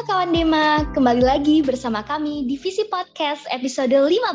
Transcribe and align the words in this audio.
Halo 0.00 0.16
kawan 0.16 0.32
Dema, 0.32 0.88
kembali 0.96 1.20
lagi 1.20 1.60
bersama 1.60 2.00
kami 2.00 2.48
di 2.48 2.56
Visi 2.56 2.88
Podcast 2.88 3.44
episode 3.52 3.92
15. 3.92 4.32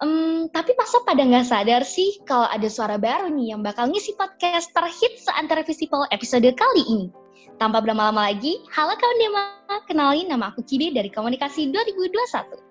Um, 0.00 0.48
tapi 0.56 0.72
masa 0.80 1.04
pada 1.04 1.20
nggak 1.20 1.44
sadar 1.52 1.84
sih 1.84 2.16
kalau 2.24 2.48
ada 2.48 2.64
suara 2.72 2.96
baru 2.96 3.28
nih 3.28 3.52
yang 3.52 3.60
bakal 3.60 3.92
ngisi 3.92 4.16
podcast 4.16 4.72
terhit 4.72 5.20
seantara 5.20 5.68
Visipol 5.68 6.08
episode 6.08 6.48
kali 6.48 6.80
ini. 6.88 7.12
Tanpa 7.60 7.84
berlama-lama 7.84 8.32
lagi, 8.32 8.56
halo 8.72 8.96
kawan 8.96 9.18
Dema, 9.20 9.44
kenalin 9.84 10.32
nama 10.32 10.48
aku 10.48 10.64
Kibe 10.64 10.96
dari 10.96 11.12
Komunikasi 11.12 11.68
2021. 11.68 12.64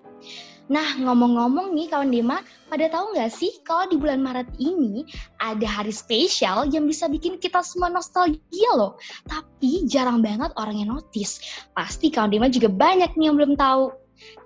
Nah, 0.64 0.96
ngomong-ngomong 0.96 1.76
nih 1.76 1.92
kawan 1.92 2.08
Dema, 2.08 2.40
pada 2.72 2.88
tahu 2.88 3.12
nggak 3.12 3.28
sih 3.28 3.52
kalau 3.68 3.84
di 3.84 4.00
bulan 4.00 4.24
Maret 4.24 4.48
ini 4.56 5.04
ada 5.36 5.68
hari 5.68 5.92
spesial 5.92 6.72
yang 6.72 6.88
bisa 6.88 7.04
bikin 7.04 7.36
kita 7.36 7.60
semua 7.60 7.92
nostalgia 7.92 8.70
loh. 8.72 8.96
Tapi 9.28 9.84
jarang 9.84 10.24
banget 10.24 10.56
orang 10.56 10.80
yang 10.80 10.96
notice. 10.96 11.44
Pasti 11.76 12.08
kawan 12.08 12.32
Dema 12.32 12.48
juga 12.48 12.72
banyak 12.72 13.12
nih 13.12 13.24
yang 13.28 13.36
belum 13.36 13.60
tahu. 13.60 13.92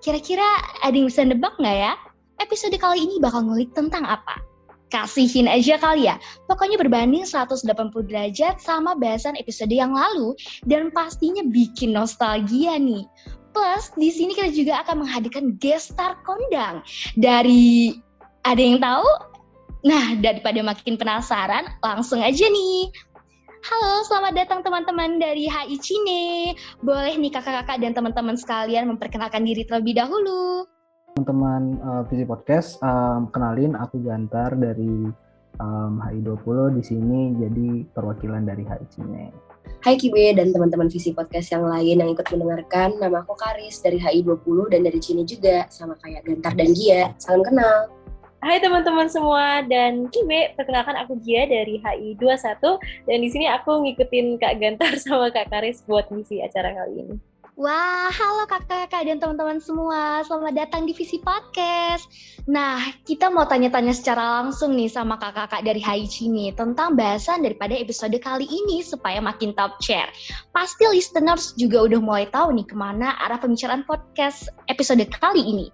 Kira-kira 0.02 0.46
ada 0.82 0.94
yang 0.94 1.06
bisa 1.06 1.22
nebak 1.22 1.54
nggak 1.54 1.76
ya? 1.86 1.94
Episode 2.42 2.74
kali 2.82 3.06
ini 3.06 3.22
bakal 3.22 3.46
ngulik 3.46 3.70
tentang 3.74 4.02
apa? 4.02 4.42
Kasihin 4.88 5.46
aja 5.46 5.76
kali 5.76 6.08
ya. 6.08 6.16
Pokoknya 6.48 6.80
berbanding 6.80 7.28
180 7.28 7.68
derajat 8.08 8.56
sama 8.58 8.96
bahasan 8.96 9.36
episode 9.36 9.70
yang 9.70 9.92
lalu 9.92 10.32
dan 10.64 10.88
pastinya 10.88 11.44
bikin 11.44 11.92
nostalgia 11.92 12.80
nih. 12.80 13.04
Plus 13.52 13.84
di 13.96 14.10
sini 14.12 14.32
kita 14.36 14.50
juga 14.52 14.84
akan 14.84 15.04
menghadirkan 15.04 15.56
guest 15.58 15.96
star 15.96 16.18
kondang 16.22 16.84
dari 17.16 17.96
ada 18.44 18.60
yang 18.60 18.78
tahu? 18.80 19.08
Nah, 19.86 20.18
daripada 20.18 20.58
makin 20.60 20.98
penasaran, 20.98 21.70
langsung 21.80 22.18
aja 22.18 22.46
nih. 22.50 22.90
Halo, 23.58 24.06
selamat 24.06 24.32
datang 24.38 24.60
teman-teman 24.62 25.18
dari 25.18 25.46
HI 25.46 25.78
Cine. 25.78 26.54
Boleh 26.82 27.14
nih 27.18 27.30
kakak-kakak 27.30 27.82
dan 27.82 27.92
teman-teman 27.94 28.34
sekalian 28.38 28.90
memperkenalkan 28.90 29.42
diri 29.46 29.66
terlebih 29.66 29.98
dahulu. 29.98 30.66
Teman-teman 31.18 31.78
uh, 31.82 32.02
Podcast, 32.26 32.78
um, 32.82 33.30
kenalin 33.34 33.74
aku 33.74 33.98
Gantar 34.02 34.54
dari 34.54 35.10
um, 35.58 35.92
HI 36.02 36.22
20 36.22 36.78
di 36.78 36.82
sini 36.86 37.20
jadi 37.38 37.68
perwakilan 37.94 38.46
dari 38.46 38.62
HI 38.62 38.86
Cine. 38.94 39.47
Hai 39.78 39.94
Kibe 39.94 40.34
dan 40.34 40.50
teman-teman 40.50 40.90
visi 40.90 41.14
podcast 41.14 41.54
yang 41.54 41.62
lain 41.68 42.02
yang 42.02 42.10
ikut 42.10 42.26
mendengarkan. 42.34 42.98
Nama 42.98 43.22
aku 43.22 43.38
Karis 43.38 43.78
dari 43.78 44.02
HI20 44.02 44.74
dan 44.74 44.80
dari 44.82 44.98
Cini 44.98 45.22
juga, 45.22 45.70
sama 45.70 45.94
kayak 46.02 46.26
Gantar 46.26 46.52
dan 46.58 46.74
Gia. 46.74 47.14
Salam 47.16 47.46
kenal. 47.46 47.92
Hai 48.38 48.62
teman-teman 48.62 49.10
semua 49.10 49.66
dan 49.66 50.06
Kibe, 50.14 50.54
perkenalkan 50.54 50.94
aku 50.94 51.18
Gia 51.22 51.42
dari 51.46 51.82
HI21 51.82 52.62
dan 53.10 53.18
di 53.18 53.28
sini 53.34 53.50
aku 53.50 53.82
ngikutin 53.82 54.38
Kak 54.38 54.62
Gantar 54.62 54.94
sama 55.02 55.30
Kak 55.34 55.50
Karis 55.50 55.82
buat 55.86 56.06
misi 56.14 56.38
acara 56.38 56.70
kali 56.70 57.02
ini. 57.02 57.27
Wah, 57.58 58.06
halo 58.06 58.46
kakak-kakak 58.46 59.02
dan 59.02 59.18
teman-teman 59.18 59.58
semua. 59.58 60.22
Selamat 60.22 60.54
datang 60.54 60.86
di 60.86 60.94
Visi 60.94 61.18
Podcast. 61.18 62.06
Nah, 62.46 62.78
kita 63.02 63.34
mau 63.34 63.50
tanya-tanya 63.50 63.90
secara 63.90 64.38
langsung 64.38 64.78
nih 64.78 64.86
sama 64.86 65.18
kakak-kakak 65.18 65.66
dari 65.66 65.82
Haichi 65.82 66.30
nih 66.30 66.54
tentang 66.54 66.94
bahasan 66.94 67.42
daripada 67.42 67.74
episode 67.74 68.14
kali 68.22 68.46
ini 68.46 68.86
supaya 68.86 69.18
makin 69.18 69.58
top 69.58 69.74
share. 69.82 70.06
Pasti 70.54 70.86
listeners 70.86 71.58
juga 71.58 71.82
udah 71.90 71.98
mulai 71.98 72.30
tahu 72.30 72.54
nih 72.54 72.66
ke 72.70 72.78
mana 72.78 73.18
arah 73.26 73.42
pembicaraan 73.42 73.82
podcast 73.90 74.46
episode 74.70 75.02
kali 75.18 75.42
ini. 75.42 75.66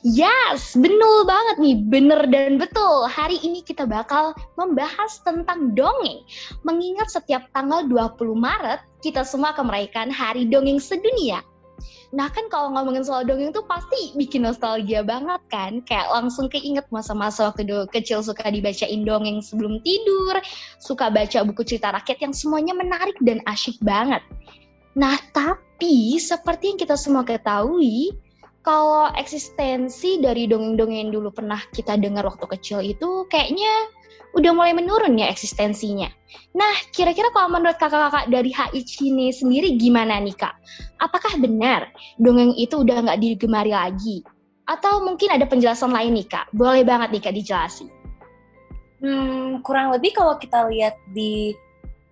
Yes, 0.00 0.72
benar 0.72 1.28
banget 1.28 1.56
nih, 1.60 1.76
bener 1.84 2.20
dan 2.32 2.56
betul. 2.56 3.04
Hari 3.04 3.36
ini 3.44 3.60
kita 3.60 3.84
bakal 3.84 4.32
membahas 4.56 5.20
tentang 5.20 5.76
dongeng. 5.76 6.24
Mengingat 6.64 7.12
setiap 7.12 7.44
tanggal 7.52 7.84
20 7.84 8.16
Maret, 8.32 8.80
kita 9.04 9.28
semua 9.28 9.52
akan 9.52 9.68
merayakan 9.68 10.08
Hari 10.08 10.48
Dongeng 10.48 10.80
Sedunia. 10.80 11.44
Nah 12.10 12.26
kan 12.26 12.50
kalau 12.50 12.74
ngomongin 12.74 13.06
soal 13.06 13.22
dongeng 13.22 13.54
tuh 13.54 13.62
pasti 13.70 14.16
bikin 14.18 14.42
nostalgia 14.42 15.06
banget 15.06 15.38
kan. 15.46 15.78
Kayak 15.86 16.10
langsung 16.10 16.50
keinget 16.50 16.88
masa-masa 16.90 17.54
waktu 17.54 17.86
kecil 17.94 18.18
suka 18.24 18.50
dibacain 18.50 19.06
dongeng 19.06 19.38
sebelum 19.38 19.78
tidur. 19.86 20.34
Suka 20.82 21.06
baca 21.12 21.46
buku 21.46 21.62
cerita 21.62 21.94
rakyat 21.94 22.18
yang 22.18 22.34
semuanya 22.34 22.74
menarik 22.74 23.14
dan 23.22 23.38
asyik 23.46 23.78
banget. 23.84 24.24
Nah 24.98 25.22
tapi 25.30 26.18
seperti 26.18 26.74
yang 26.74 26.78
kita 26.82 26.98
semua 26.98 27.22
ketahui, 27.22 28.10
kalau 28.70 29.10
eksistensi 29.18 30.22
dari 30.22 30.46
dongeng-dongeng 30.46 31.02
yang 31.02 31.10
dulu 31.10 31.34
pernah 31.34 31.58
kita 31.74 31.98
dengar 31.98 32.22
waktu 32.22 32.46
kecil 32.54 32.78
itu 32.78 33.26
kayaknya 33.26 33.90
udah 34.38 34.54
mulai 34.54 34.70
menurun 34.70 35.18
ya 35.18 35.26
eksistensinya. 35.26 36.06
Nah, 36.54 36.70
kira-kira 36.94 37.34
kalau 37.34 37.50
menurut 37.50 37.74
kakak-kakak 37.82 38.30
dari 38.30 38.54
HI 38.54 38.86
Cine 38.86 39.34
sendiri 39.34 39.74
gimana 39.74 40.22
nih 40.22 40.38
kak? 40.38 40.54
Apakah 41.02 41.34
benar 41.42 41.90
dongeng 42.22 42.54
itu 42.54 42.86
udah 42.86 43.10
nggak 43.10 43.18
digemari 43.18 43.74
lagi? 43.74 44.22
Atau 44.70 45.02
mungkin 45.02 45.34
ada 45.34 45.50
penjelasan 45.50 45.90
lain 45.90 46.14
nih 46.14 46.30
kak? 46.30 46.46
Boleh 46.54 46.86
banget 46.86 47.10
nih 47.10 47.22
kak 47.26 47.34
dijelasin. 47.34 47.90
Hmm, 49.02 49.66
kurang 49.66 49.90
lebih 49.90 50.14
kalau 50.14 50.38
kita 50.38 50.70
lihat 50.70 50.94
di 51.10 51.58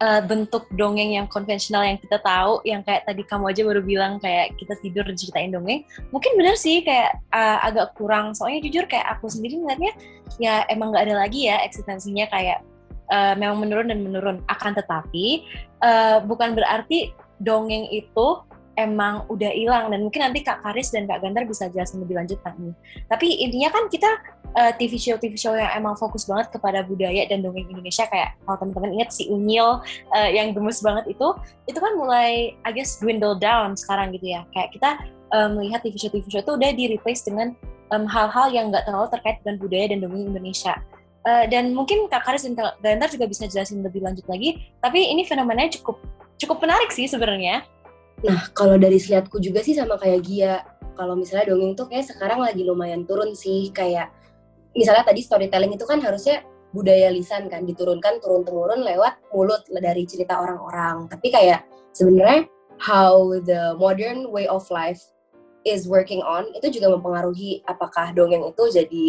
uh, 0.03 0.23
bentuk 0.25 0.67
dongeng 0.75 1.19
yang 1.19 1.27
konvensional 1.27 1.83
yang 1.83 1.99
kita 1.99 2.19
tahu, 2.23 2.63
yang 2.63 2.81
kayak 2.87 3.07
tadi 3.07 3.23
kamu 3.27 3.51
aja 3.51 3.63
baru 3.67 3.83
bilang 3.83 4.13
kayak 4.23 4.55
kita 4.59 4.75
tidur 4.83 5.05
ceritain 5.13 5.51
dongeng, 5.51 5.83
mungkin 6.15 6.33
benar 6.39 6.55
sih 6.55 6.83
kayak 6.83 7.19
uh, 7.35 7.59
agak 7.67 7.95
kurang. 7.99 8.33
Soalnya 8.35 8.65
jujur 8.67 8.85
kayak 8.87 9.19
aku 9.19 9.31
sendiri 9.31 9.59
ngeliatnya 9.59 9.93
ya 10.39 10.63
emang 10.71 10.95
nggak 10.95 11.05
ada 11.11 11.17
lagi 11.27 11.51
ya 11.51 11.63
eksistensinya 11.67 12.31
kayak 12.31 12.63
uh, 13.11 13.35
memang 13.35 13.63
menurun 13.63 13.91
dan 13.91 14.01
menurun. 14.03 14.37
Akan 14.47 14.73
tetapi 14.75 15.45
uh, 15.83 16.23
bukan 16.23 16.55
berarti 16.55 17.13
dongeng 17.43 17.87
itu 17.95 18.43
emang 18.79 19.27
udah 19.27 19.51
hilang 19.51 19.91
dan 19.91 20.07
mungkin 20.07 20.23
nanti 20.23 20.47
Kak 20.47 20.63
Karis 20.63 20.95
dan 20.95 21.11
Kak 21.11 21.19
Gantar 21.19 21.43
bisa 21.51 21.67
jelasin 21.67 21.99
lebih 21.99 22.15
lanjut 22.15 22.39
tentang 22.39 22.57
ini. 22.63 22.73
Tapi 23.11 23.27
intinya 23.43 23.75
kan 23.75 23.91
kita 23.91 24.11
uh, 24.57 24.73
TV 24.77 24.97
show 24.97 25.17
TV 25.21 25.35
show 25.37 25.53
yang 25.53 25.69
emang 25.77 25.99
fokus 25.99 26.25
banget 26.25 26.55
kepada 26.55 26.87
budaya 26.87 27.27
dan 27.29 27.45
dongeng 27.45 27.69
Indonesia 27.69 28.07
kayak 28.09 28.39
kalau 28.47 28.57
teman-teman 28.63 29.01
ingat 29.01 29.11
si 29.13 29.29
Unyil 29.29 29.83
uh, 30.15 30.31
yang 30.31 30.57
gemes 30.57 30.81
banget 30.81 31.11
itu 31.13 31.29
itu 31.67 31.79
kan 31.79 31.93
mulai 31.99 32.57
I 32.65 32.71
guess 32.73 32.97
dwindle 33.03 33.37
down 33.37 33.77
sekarang 33.77 34.15
gitu 34.17 34.33
ya. 34.33 34.47
Kayak 34.57 34.69
kita 34.77 34.91
um, 35.37 35.61
melihat 35.61 35.85
TV 35.85 35.95
show 35.99 36.11
TV 36.13 36.25
show 36.29 36.41
itu 36.41 36.53
udah 36.55 36.71
di 36.73 36.85
replace 36.95 37.27
dengan 37.27 37.53
hal-hal 37.91 38.47
um, 38.49 38.55
yang 38.55 38.65
nggak 38.73 38.85
terlalu 38.85 39.09
terkait 39.13 39.37
dengan 39.43 39.57
budaya 39.61 39.85
dan 39.93 39.99
dongeng 40.05 40.31
Indonesia. 40.33 40.75
Uh, 41.27 41.45
dan 41.51 41.77
mungkin 41.77 42.09
Kak 42.09 42.25
Karis 42.25 42.47
dan 42.47 42.97
juga 43.11 43.27
bisa 43.29 43.45
jelasin 43.45 43.85
lebih 43.85 44.01
lanjut 44.01 44.25
lagi. 44.31 44.71
Tapi 44.81 45.13
ini 45.13 45.27
fenomenanya 45.27 45.77
cukup 45.83 46.01
cukup 46.39 46.63
menarik 46.63 46.95
sih 46.95 47.11
sebenarnya 47.11 47.67
Nah, 48.27 48.51
kalau 48.51 48.75
dari 48.75 48.99
seliatku 48.99 49.39
juga 49.39 49.63
sih 49.63 49.79
sama 49.79 49.95
kayak 49.95 50.21
Gia. 50.27 50.57
Kalau 50.99 51.15
misalnya 51.15 51.55
dongeng 51.55 51.79
tuh 51.79 51.87
kayak 51.87 52.11
sekarang 52.11 52.43
lagi 52.43 52.67
lumayan 52.67 53.07
turun 53.07 53.31
sih. 53.39 53.71
Kayak 53.71 54.11
misalnya 54.79 55.03
tadi 55.03 55.21
storytelling 55.27 55.75
itu 55.75 55.83
kan 55.83 55.99
harusnya 55.99 56.47
budaya 56.71 57.11
lisan 57.11 57.51
kan 57.51 57.67
diturunkan 57.67 58.23
turun 58.23 58.47
temurun 58.47 58.87
lewat 58.87 59.19
mulut 59.35 59.67
dari 59.67 60.07
cerita 60.07 60.39
orang-orang. 60.39 61.11
Tapi 61.11 61.29
kayak 61.35 61.67
sebenarnya 61.91 62.47
how 62.79 63.35
the 63.43 63.75
modern 63.75 64.31
way 64.31 64.47
of 64.47 64.63
life 64.71 65.03
is 65.67 65.91
working 65.91 66.23
on 66.23 66.47
itu 66.55 66.79
juga 66.79 66.95
mempengaruhi 66.95 67.67
apakah 67.67 68.15
dongeng 68.15 68.47
itu 68.47 68.65
jadi 68.71 69.05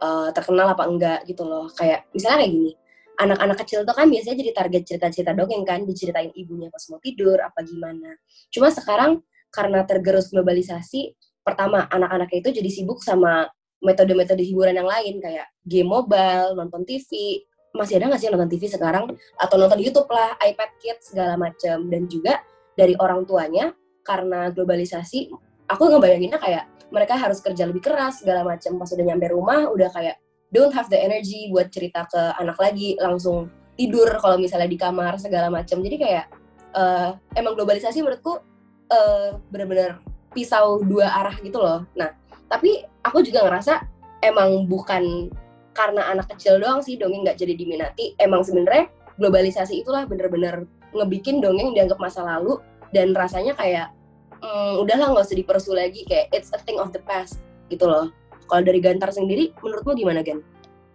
uh, 0.00 0.28
terkenal 0.32 0.72
apa 0.72 0.88
enggak 0.88 1.20
gitu 1.28 1.44
loh. 1.44 1.68
Kayak 1.76 2.08
misalnya 2.16 2.48
kayak 2.48 2.52
gini 2.56 2.72
anak-anak 3.16 3.56
kecil 3.64 3.80
tuh 3.82 3.96
kan 3.96 4.06
biasanya 4.12 4.36
jadi 4.44 4.52
target 4.52 4.82
cerita-cerita 4.84 5.32
dongeng 5.32 5.64
kan 5.64 5.82
diceritain 5.88 6.30
ibunya 6.36 6.68
pas 6.68 6.84
mau 6.92 7.00
tidur 7.00 7.40
apa 7.40 7.64
gimana 7.64 8.12
cuma 8.52 8.68
sekarang 8.68 9.24
karena 9.48 9.88
tergerus 9.88 10.28
globalisasi 10.28 11.16
pertama 11.40 11.88
anak-anaknya 11.88 12.38
itu 12.44 12.50
jadi 12.60 12.70
sibuk 12.70 13.00
sama 13.00 13.48
metode-metode 13.84 14.40
hiburan 14.40 14.76
yang 14.76 14.88
lain 14.88 15.20
kayak 15.20 15.48
game 15.68 15.88
mobile 15.88 16.56
nonton 16.56 16.82
TV 16.88 17.42
masih 17.76 18.00
ada 18.00 18.08
nggak 18.08 18.20
sih 18.20 18.28
nonton 18.32 18.50
TV 18.50 18.62
sekarang? 18.72 19.04
Atau 19.36 19.60
nonton 19.60 19.78
YouTube 19.78 20.08
lah 20.08 20.34
iPad 20.40 20.70
Kids 20.80 21.12
segala 21.12 21.36
macam 21.36 21.86
dan 21.92 22.08
juga 22.08 22.40
dari 22.72 22.96
orang 22.96 23.28
tuanya 23.28 23.76
karena 24.00 24.48
globalisasi 24.48 25.28
aku 25.68 25.82
ngebayanginnya 25.92 26.40
kayak 26.40 26.64
mereka 26.88 27.18
harus 27.18 27.42
kerja 27.42 27.66
lebih 27.68 27.82
keras 27.84 28.22
segala 28.22 28.46
macam 28.46 28.78
pas 28.78 28.88
udah 28.94 29.04
nyampe 29.04 29.26
rumah 29.34 29.66
udah 29.68 29.90
kayak 29.90 30.16
don't 30.54 30.70
have 30.70 30.86
the 30.88 30.96
energy 30.96 31.50
buat 31.52 31.68
cerita 31.68 32.08
ke 32.08 32.20
anak 32.40 32.56
lagi. 32.56 32.96
Langsung 32.96 33.52
tidur 33.76 34.08
kalau 34.22 34.40
misalnya 34.40 34.70
di 34.70 34.78
kamar 34.80 35.20
segala 35.20 35.52
macam 35.52 35.84
jadi 35.84 35.96
kayak 36.00 36.26
uh, 36.72 37.10
emang 37.36 37.52
globalisasi 37.58 38.00
menurutku 38.00 38.40
uh, 38.88 39.36
bener-bener 39.52 40.00
pisau 40.32 40.80
dua 40.80 41.12
arah 41.12 41.36
gitu 41.44 41.60
loh. 41.60 41.84
Nah 41.92 42.14
tapi 42.46 42.86
aku 43.02 43.22
juga 43.22 43.46
ngerasa 43.46 43.82
emang 44.22 44.66
bukan 44.70 45.30
karena 45.76 46.08
anak 46.08 46.32
kecil 46.34 46.56
doang 46.56 46.80
sih 46.80 46.96
dongeng 46.96 47.26
nggak 47.26 47.36
jadi 47.36 47.52
diminati. 47.52 48.16
Emang 48.16 48.40
sebenarnya 48.40 48.88
globalisasi 49.20 49.84
itulah 49.84 50.08
bener-bener 50.08 50.64
ngebikin 50.96 51.44
dongeng 51.44 51.76
dianggap 51.76 52.00
masa 52.00 52.24
lalu 52.24 52.56
dan 52.96 53.12
rasanya 53.12 53.52
kayak 53.52 53.92
mm, 54.40 54.80
udahlah 54.80 55.12
nggak 55.12 55.26
usah 55.28 55.36
dipersu 55.36 55.76
lagi 55.76 56.08
kayak 56.08 56.32
it's 56.32 56.48
a 56.56 56.60
thing 56.64 56.80
of 56.80 56.92
the 56.96 57.02
past 57.04 57.42
gitu 57.68 57.84
loh. 57.84 58.08
Kalau 58.46 58.62
dari 58.62 58.78
Gantar 58.78 59.10
sendiri, 59.10 59.50
menurutmu 59.58 59.98
gimana, 59.98 60.22
Gan? 60.22 60.38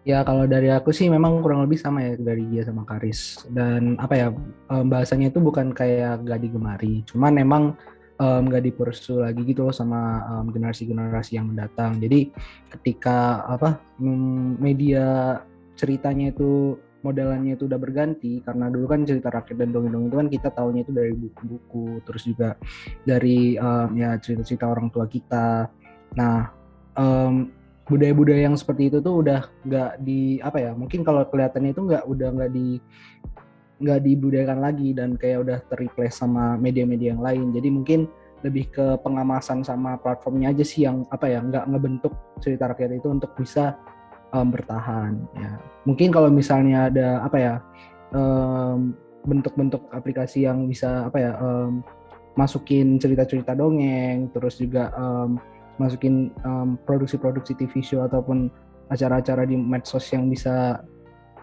Ya 0.07 0.23
kalau 0.23 0.47
dari 0.47 0.71
aku 0.71 0.89
sih 0.89 1.11
memang 1.11 1.43
kurang 1.43 1.61
lebih 1.67 1.77
sama 1.77 2.01
ya 2.01 2.15
dari 2.15 2.47
dia 2.47 2.63
sama 2.63 2.87
Karis. 2.87 3.43
Dan 3.51 3.99
apa 3.99 4.15
ya 4.15 4.27
bahasanya 4.87 5.29
itu 5.29 5.43
bukan 5.43 5.75
kayak 5.75 6.23
gak 6.25 6.41
digemari, 6.41 7.03
cuman 7.05 7.35
memang 7.35 7.63
nggak 8.21 8.61
um, 8.61 8.67
dipursu 8.69 9.17
lagi 9.17 9.41
gitu 9.41 9.65
loh 9.65 9.73
sama 9.73 10.21
generasi-generasi 10.53 11.41
yang 11.41 11.49
mendatang. 11.49 11.97
Jadi 11.97 12.29
ketika 12.69 13.41
apa 13.49 13.81
media 14.61 15.41
ceritanya 15.73 16.29
itu 16.29 16.77
modelannya 17.01 17.57
itu 17.57 17.65
udah 17.65 17.81
berganti 17.81 18.45
karena 18.45 18.69
dulu 18.69 18.85
kan 18.85 19.01
cerita 19.09 19.33
rakyat 19.33 19.57
dan 19.57 19.73
dongeng-dongeng 19.73 20.09
itu 20.09 20.17
kan 20.21 20.29
kita 20.29 20.49
tahunya 20.53 20.81
itu 20.85 20.93
dari 20.93 21.13
buku-buku 21.17 21.85
terus 22.05 22.23
juga 22.29 22.49
dari 23.01 23.57
um, 23.57 23.89
ya 23.97 24.21
cerita-cerita 24.21 24.69
orang 24.69 24.93
tua 24.93 25.09
kita. 25.09 25.65
Nah 26.13 26.53
um, 26.93 27.49
budaya-budaya 27.89 28.47
yang 28.47 28.55
seperti 28.55 28.93
itu 28.93 28.97
tuh 29.01 29.25
udah 29.25 29.49
nggak 29.65 29.91
di 30.05 30.37
apa 30.39 30.57
ya 30.61 30.71
mungkin 30.77 31.01
kalau 31.01 31.25
kelihatannya 31.27 31.73
itu 31.73 31.81
nggak 31.89 32.03
udah 32.05 32.29
nggak 32.37 32.51
di 32.53 32.77
nggak 33.81 34.05
dibudayakan 34.05 34.59
lagi 34.61 34.93
dan 34.93 35.17
kayak 35.17 35.43
udah 35.43 35.59
terreplace 35.67 36.21
sama 36.21 36.55
media-media 36.55 37.17
yang 37.17 37.23
lain. 37.25 37.49
Jadi 37.51 37.69
mungkin 37.73 37.99
lebih 38.41 38.73
ke 38.73 38.97
pengamasan 39.05 39.61
sama 39.61 39.97
platformnya 40.01 40.49
aja 40.49 40.65
sih 40.65 40.85
yang 40.85 41.05
apa 41.13 41.29
ya 41.29 41.41
nggak 41.41 41.65
ngebentuk 41.69 42.13
cerita 42.41 42.69
rakyat 42.73 42.97
itu 42.97 43.07
untuk 43.09 43.33
bisa 43.37 43.77
um, 44.33 44.49
bertahan 44.49 45.17
ya. 45.37 45.57
Mungkin 45.85 46.09
kalau 46.09 46.29
misalnya 46.29 46.89
ada 46.89 47.21
apa 47.25 47.37
ya 47.37 47.53
bentuk 48.11 48.97
bentuk-bentuk 49.21 49.83
aplikasi 49.93 50.49
yang 50.49 50.65
bisa 50.65 51.07
apa 51.07 51.17
ya 51.21 51.31
um, 51.39 51.85
masukin 52.35 52.97
cerita-cerita 52.97 53.53
dongeng 53.53 54.31
terus 54.33 54.57
juga 54.57 54.89
um, 54.97 55.37
masukin 55.77 56.33
um, 56.43 56.75
produksi-produksi 56.89 57.53
TV 57.53 57.85
show 57.85 58.01
ataupun 58.03 58.49
acara-acara 58.91 59.47
di 59.47 59.55
medsos 59.55 60.03
yang 60.11 60.27
bisa 60.27 60.83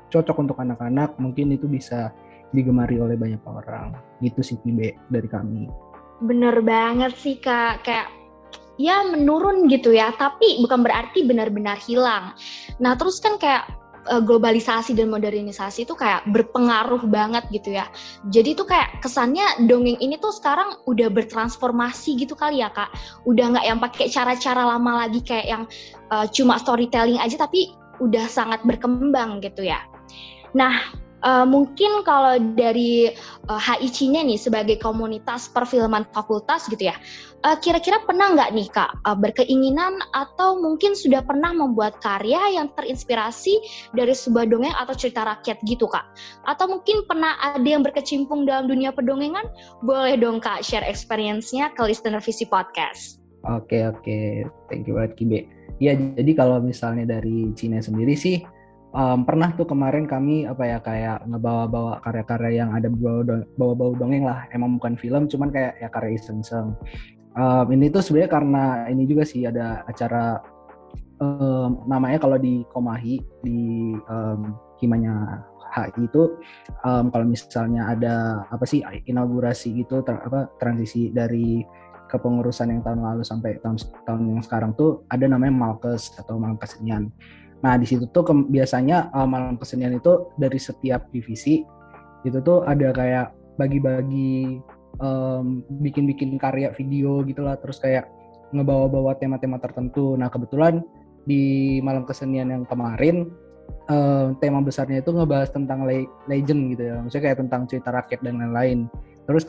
cocok 0.09 0.37
untuk 0.43 0.57
anak-anak 0.61 1.17
mungkin 1.21 1.53
itu 1.53 1.69
bisa 1.69 2.13
digemari 2.53 2.97
oleh 3.01 3.17
banyak 3.17 3.43
orang. 3.45 3.97
Gitu 4.25 4.41
sih 4.41 4.57
Kibe 4.63 4.97
dari 5.13 5.29
kami. 5.29 5.69
Bener 6.19 6.59
banget 6.65 7.15
sih 7.15 7.39
Kak, 7.39 7.87
kayak 7.87 8.11
ya 8.79 9.07
menurun 9.07 9.71
gitu 9.71 9.95
ya, 9.95 10.15
tapi 10.19 10.63
bukan 10.63 10.83
berarti 10.83 11.27
benar-benar 11.27 11.79
hilang. 11.79 12.35
Nah 12.83 12.99
terus 12.99 13.23
kan 13.23 13.39
kayak 13.39 13.71
eh, 14.11 14.23
globalisasi 14.23 14.99
dan 14.99 15.15
modernisasi 15.15 15.87
itu 15.87 15.95
kayak 15.95 16.27
berpengaruh 16.35 17.07
banget 17.07 17.47
gitu 17.55 17.79
ya. 17.79 17.87
Jadi 18.35 18.59
tuh 18.59 18.67
kayak 18.67 18.99
kesannya 18.99 19.67
dongeng 19.71 19.99
ini 20.03 20.19
tuh 20.19 20.35
sekarang 20.35 20.79
udah 20.91 21.07
bertransformasi 21.07 22.19
gitu 22.19 22.35
kali 22.35 22.67
ya 22.67 22.71
kak. 22.75 22.91
Udah 23.27 23.55
nggak 23.55 23.67
yang 23.67 23.79
pakai 23.79 24.07
cara-cara 24.11 24.67
lama 24.67 25.07
lagi 25.07 25.23
kayak 25.23 25.47
yang 25.47 25.63
uh, 26.11 26.27
cuma 26.31 26.59
storytelling 26.59 27.21
aja 27.23 27.39
tapi 27.39 27.75
udah 27.99 28.27
sangat 28.31 28.63
berkembang 28.63 29.43
gitu 29.43 29.67
ya. 29.67 29.83
Nah 30.55 31.07
Uh, 31.19 31.43
mungkin 31.43 32.07
kalau 32.07 32.39
dari 32.55 33.11
uh, 33.51 33.59
eh, 33.59 33.63
HIC-nya 33.83 34.23
nih 34.23 34.39
sebagai 34.39 34.79
komunitas 34.79 35.51
perfilman 35.51 36.07
fakultas 36.15 36.71
gitu 36.71 36.95
ya, 36.95 36.97
uh, 37.43 37.59
kira-kira 37.59 37.99
pernah 38.07 38.39
nggak 38.39 38.55
nih 38.55 38.71
kak 38.71 39.03
uh, 39.03 39.19
berkeinginan 39.19 39.99
atau 40.15 40.63
mungkin 40.63 40.95
sudah 40.95 41.19
pernah 41.27 41.51
membuat 41.51 41.99
karya 41.99 42.39
yang 42.55 42.71
terinspirasi 42.79 43.59
dari 43.99 44.15
sebuah 44.15 44.47
dongeng 44.47 44.75
atau 44.79 44.95
cerita 44.95 45.27
rakyat 45.27 45.59
gitu 45.67 45.91
kak? 45.91 46.07
Atau 46.47 46.71
mungkin 46.71 47.03
pernah 47.11 47.35
ada 47.43 47.67
yang 47.67 47.83
berkecimpung 47.83 48.47
dalam 48.47 48.71
dunia 48.71 48.95
pedongengan? 48.95 49.51
Boleh 49.83 50.15
dong 50.15 50.39
kak 50.39 50.63
share 50.63 50.87
experience-nya 50.87 51.75
ke 51.75 51.83
listener 51.83 52.23
Visi 52.23 52.47
Podcast. 52.47 53.19
Oke 53.47 53.79
okay, 53.79 53.83
oke, 53.91 54.03
okay. 54.07 54.27
thank 54.71 54.87
you 54.87 54.95
banget 54.95 55.19
Kibe. 55.19 55.41
Ya 55.83 55.95
jadi 55.95 56.31
kalau 56.35 56.63
misalnya 56.63 57.19
dari 57.19 57.51
Cina 57.59 57.83
sendiri 57.83 58.15
sih 58.15 58.43
um, 58.95 59.25
pernah 59.25 59.53
tuh 59.53 59.69
kemarin 59.69 60.09
kami 60.09 60.49
apa 60.49 60.65
ya 60.65 60.79
kayak 60.81 61.19
ngebawa-bawa 61.29 62.01
karya-karya 62.05 62.65
yang 62.65 62.71
ada 62.73 62.89
bawa-bawa 63.57 63.93
dongeng 63.99 64.25
lah. 64.25 64.49
Emang 64.53 64.77
bukan 64.81 64.97
film 64.97 65.29
cuman 65.29 65.49
kayak 65.53 65.81
ya 65.81 65.89
karya 65.93 66.17
iseng-iseng. 66.17 66.77
Um, 67.39 67.67
ini 67.71 67.93
tuh 67.93 68.03
sebenarnya 68.03 68.31
karena 68.33 68.65
ini 68.91 69.05
juga 69.07 69.23
sih 69.23 69.47
ada 69.47 69.87
acara 69.87 70.43
um, 71.23 71.85
namanya 71.87 72.19
kalau 72.19 72.39
di 72.41 72.67
Komahi 72.73 73.21
di 73.45 73.95
um, 74.11 74.57
himanya 74.83 75.45
HI 75.69 76.09
itu 76.09 76.41
um, 76.83 77.13
kalau 77.13 77.25
misalnya 77.29 77.93
ada 77.93 78.43
apa 78.49 78.65
sih 78.65 78.81
inaugurasi 78.83 79.77
gitu 79.77 80.01
ter, 80.01 80.17
apa 80.17 80.49
transisi 80.57 81.13
dari 81.13 81.63
kepengurusan 82.09 82.73
yang 82.73 82.81
tahun 82.81 83.05
lalu 83.05 83.23
sampai 83.23 83.61
tahun 83.61 83.77
tahun 84.09 84.21
yang 84.33 84.41
sekarang 84.41 84.73
tuh 84.75 85.05
ada 85.13 85.29
namanya 85.29 85.53
Malkes 85.53 86.17
atau 86.17 86.41
malam 86.41 86.57
kesenian 86.57 87.13
Nah 87.65 87.75
di 87.75 87.87
situ 87.87 88.07
tuh 88.11 88.23
biasanya 88.47 89.11
uh, 89.11 89.27
malam 89.27 89.59
kesenian 89.59 89.99
itu 89.99 90.31
dari 90.39 90.59
setiap 90.59 91.11
divisi 91.11 91.67
itu 92.27 92.39
tuh 92.43 92.67
ada 92.67 92.91
kayak 92.95 93.35
bagi-bagi 93.59 94.63
um, 95.03 95.63
bikin-bikin 95.83 96.39
karya 96.39 96.71
video 96.75 97.23
gitulah 97.27 97.59
terus 97.59 97.83
kayak 97.83 98.07
ngebawa-bawa 98.55 99.19
tema-tema 99.19 99.59
tertentu. 99.59 100.15
Nah 100.15 100.31
kebetulan 100.31 100.81
di 101.29 101.77
malam 101.85 102.09
kesenian 102.09 102.49
yang 102.49 102.65
kemarin 102.65 103.29
uh, 103.93 104.33
tema 104.41 104.65
besarnya 104.65 105.05
itu 105.05 105.13
ngebahas 105.13 105.53
tentang 105.53 105.85
le 105.85 106.09
legend 106.31 106.73
gitu 106.73 106.83
ya, 106.89 106.97
maksudnya 107.03 107.25
kayak 107.29 107.39
tentang 107.45 107.63
cerita 107.69 107.89
rakyat 107.93 108.21
dan 108.25 108.41
lain-lain. 108.41 108.79
Terus 109.29 109.45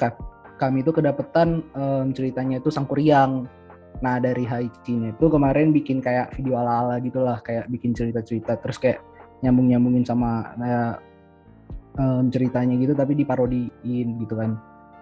kami 0.59 0.83
itu 0.83 0.91
kedapetan 0.91 1.63
um, 1.71 2.11
ceritanya 2.11 2.59
itu 2.59 2.67
Sangkuriang. 2.67 3.47
Nah 3.99 4.21
dari 4.21 4.47
Haichi 4.47 4.95
itu 5.11 5.25
kemarin 5.27 5.75
bikin 5.75 5.99
kayak 5.99 6.31
video 6.37 6.55
ala-ala 6.61 7.01
gitulah, 7.03 7.41
kayak 7.43 7.67
bikin 7.67 7.91
cerita-cerita 7.91 8.55
terus 8.61 8.79
kayak 8.79 9.03
nyambung-nyambungin 9.43 10.03
sama 10.03 10.55
kayak 10.55 10.99
um, 11.99 12.31
ceritanya 12.31 12.75
gitu 12.79 12.93
tapi 12.95 13.15
diparodiin 13.19 14.07
gitu 14.23 14.35
kan. 14.39 14.55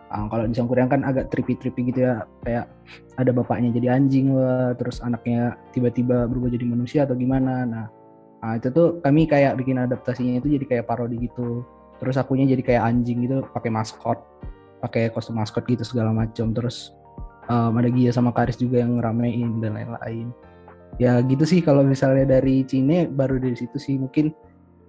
Nah, 0.07 0.31
kalau 0.31 0.47
di 0.47 0.55
Sangkuriang 0.55 0.87
kan 0.87 1.03
agak 1.03 1.27
trippy-trippy 1.35 1.91
gitu 1.91 2.07
ya, 2.07 2.23
kayak 2.47 2.71
ada 3.19 3.31
bapaknya 3.35 3.75
jadi 3.75 3.99
anjing 3.99 4.31
lah, 4.31 4.71
terus 4.79 5.03
anaknya 5.03 5.59
tiba-tiba 5.75 6.31
berubah 6.31 6.47
jadi 6.47 6.63
manusia 6.63 7.03
atau 7.03 7.19
gimana. 7.19 7.67
Nah, 7.67 7.85
nah 8.39 8.55
itu 8.55 8.71
tuh 8.71 9.03
kami 9.03 9.27
kayak 9.27 9.59
bikin 9.59 9.75
adaptasinya 9.83 10.39
itu 10.39 10.55
jadi 10.55 10.65
kayak 10.65 10.85
parodi 10.87 11.19
gitu. 11.27 11.67
Terus 11.99 12.15
akunya 12.15 12.47
jadi 12.47 12.63
kayak 12.63 12.83
anjing 12.87 13.27
gitu, 13.27 13.43
pakai 13.51 13.67
maskot, 13.67 14.23
pakai 14.79 15.11
kostum 15.11 15.35
maskot 15.35 15.67
gitu 15.67 15.83
segala 15.83 16.15
macam. 16.15 16.55
Terus 16.55 16.95
um, 17.51 17.73
ada 17.75 17.89
Gia 17.91 18.11
sama 18.13 18.31
Karis 18.31 18.59
juga 18.59 18.83
yang 18.83 18.99
ngeramein 18.99 19.59
dan 19.63 19.75
lain-lain. 19.75 20.31
Ya 20.97 21.21
gitu 21.21 21.45
sih 21.45 21.61
kalau 21.61 21.85
misalnya 21.85 22.39
dari 22.39 22.65
Cine 22.65 23.07
baru 23.07 23.37
dari 23.41 23.55
situ 23.57 23.77
sih. 23.77 23.95
Mungkin 23.99 24.31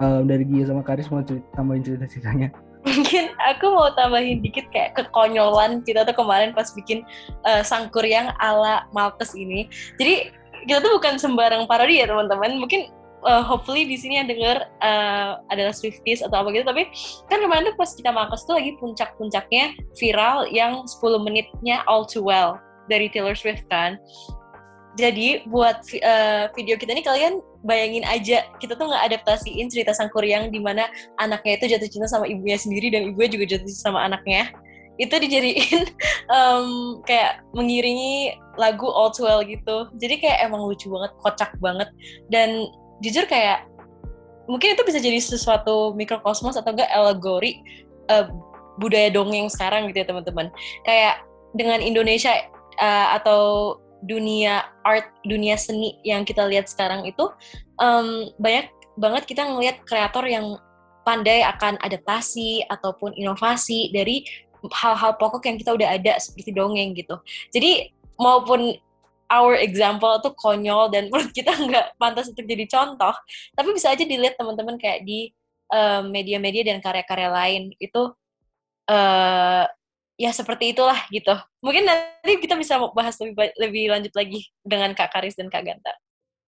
um, 0.02 0.26
dari 0.26 0.44
Gia 0.46 0.70
sama 0.70 0.82
Karis 0.82 1.10
mau 1.10 1.22
cerita, 1.22 1.46
tambahin 1.58 1.82
cerita-ceritanya. 1.84 2.49
Mungkin 2.88 3.34
aku 3.43 3.75
mau 3.75 3.90
tambahin 3.99 4.38
dikit 4.40 4.70
kayak 4.70 4.94
kekonyolan 4.96 5.82
kita 5.82 6.06
tuh 6.06 6.14
kemarin 6.14 6.55
pas 6.55 6.70
bikin 6.72 7.03
uh, 7.44 7.60
sangkur 7.60 8.06
yang 8.06 8.31
ala 8.38 8.86
Maltes 8.94 9.34
ini. 9.34 9.67
Jadi 9.98 10.31
kita 10.67 10.82
tuh 10.82 10.98
bukan 10.98 11.19
sembarang 11.19 11.67
parodi 11.67 12.00
ya 12.00 12.06
teman-teman. 12.06 12.58
Mungkin 12.62 12.97
uh, 13.25 13.43
hopefully 13.43 13.87
di 13.87 13.96
sini 13.98 14.20
yang 14.20 14.29
dengar 14.29 14.69
uh, 14.82 15.43
adalah 15.51 15.75
Swifties 15.75 16.22
atau 16.22 16.44
apa 16.44 16.55
gitu. 16.55 16.67
Tapi 16.67 16.87
kan 17.27 17.39
kemarin 17.43 17.72
tuh 17.72 17.77
pas 17.79 17.91
kita 17.91 18.10
makas 18.15 18.44
tuh 18.46 18.58
lagi 18.58 18.77
puncak-puncaknya 18.79 19.75
viral 19.98 20.46
yang 20.53 20.84
10 20.87 21.27
menitnya 21.27 21.82
All 21.91 22.06
Too 22.06 22.22
Well 22.22 22.60
dari 22.87 23.10
Taylor 23.10 23.34
Swift 23.34 23.67
kan. 23.67 23.98
Jadi 24.98 25.46
buat 25.46 25.79
uh, 26.03 26.51
video 26.58 26.75
kita 26.75 26.91
ini 26.91 27.06
kalian 27.06 27.39
bayangin 27.63 28.03
aja 28.03 28.43
kita 28.58 28.75
tuh 28.75 28.91
nggak 28.91 29.15
adaptasiin 29.15 29.70
cerita 29.70 29.94
sang 29.94 30.10
Kuryang 30.10 30.51
di 30.51 30.58
mana 30.58 30.91
anaknya 31.22 31.55
itu 31.55 31.65
jatuh 31.70 31.87
cinta 31.87 32.06
sama 32.10 32.27
ibunya 32.27 32.58
sendiri 32.58 32.91
dan 32.91 33.06
ibunya 33.06 33.31
juga 33.31 33.44
jatuh 33.46 33.67
cinta 33.67 33.84
sama 33.94 34.03
anaknya. 34.03 34.51
Itu 34.98 35.15
dijadiin 35.15 35.87
um, 36.34 36.98
kayak 37.06 37.46
mengiringi 37.55 38.34
lagu 38.58 38.91
All 38.91 39.15
Too 39.15 39.22
Well 39.22 39.46
gitu. 39.46 39.87
Jadi 40.03 40.19
kayak 40.19 40.51
emang 40.51 40.67
lucu 40.67 40.91
banget 40.91 41.15
kocak 41.22 41.55
banget. 41.63 41.87
Dan 42.27 42.67
jujur 43.05 43.24
kayak 43.31 43.67
mungkin 44.48 44.74
itu 44.74 44.82
bisa 44.82 44.98
jadi 44.98 45.20
sesuatu 45.20 45.93
mikrokosmos 45.94 46.56
atau 46.56 46.72
enggak 46.72 46.88
alegori 46.90 47.60
uh, 48.08 48.26
budaya 48.81 49.12
dongeng 49.12 49.50
sekarang 49.52 49.90
gitu 49.90 50.02
ya 50.02 50.06
teman-teman. 50.08 50.48
Kayak 50.86 51.22
dengan 51.52 51.82
Indonesia 51.84 52.32
uh, 52.81 53.19
atau 53.20 53.76
dunia 54.06 54.62
art, 54.86 55.10
dunia 55.26 55.58
seni 55.58 55.98
yang 56.06 56.22
kita 56.22 56.46
lihat 56.46 56.70
sekarang 56.70 57.02
itu 57.02 57.26
um, 57.82 58.31
banyak 58.38 58.70
banget 58.98 59.26
kita 59.26 59.43
ngelihat 59.46 59.82
kreator 59.86 60.22
yang 60.26 60.58
pandai 61.02 61.43
akan 61.43 61.78
adaptasi 61.82 62.62
ataupun 62.69 63.14
inovasi 63.19 63.90
dari 63.90 64.22
hal-hal 64.74 65.14
pokok 65.19 65.46
yang 65.46 65.56
kita 65.58 65.74
udah 65.74 65.88
ada 65.98 66.19
seperti 66.19 66.50
dongeng 66.55 66.94
gitu. 66.94 67.19
Jadi 67.55 67.94
maupun 68.19 68.74
our 69.29 69.56
example 69.61 70.13
tuh 70.25 70.32
konyol 70.35 70.89
dan 70.93 71.06
menurut 71.13 71.32
kita 71.32 71.53
nggak 71.53 71.97
pantas 72.01 72.29
untuk 72.32 72.44
jadi 72.44 72.65
contoh 72.69 73.15
tapi 73.55 73.69
bisa 73.77 73.93
aja 73.93 74.05
dilihat 74.05 74.37
teman-teman 74.37 74.77
kayak 74.81 75.05
di 75.05 75.32
media-media 76.08 76.65
uh, 76.65 76.69
dan 76.73 76.79
karya-karya 76.81 77.29
lain 77.29 77.63
itu 77.77 78.08
uh, 78.89 79.65
ya 80.19 80.31
seperti 80.32 80.73
itulah 80.73 80.97
gitu. 81.13 81.37
Mungkin 81.61 81.85
nanti 81.85 82.41
kita 82.41 82.56
bisa 82.56 82.81
bahas 82.97 83.20
lebih 83.20 83.53
lebih 83.61 83.85
lanjut 83.93 84.13
lagi 84.17 84.49
dengan 84.65 84.97
kak 84.97 85.13
Karis 85.13 85.37
dan 85.37 85.53
kak 85.53 85.69
Ganta 85.69 85.93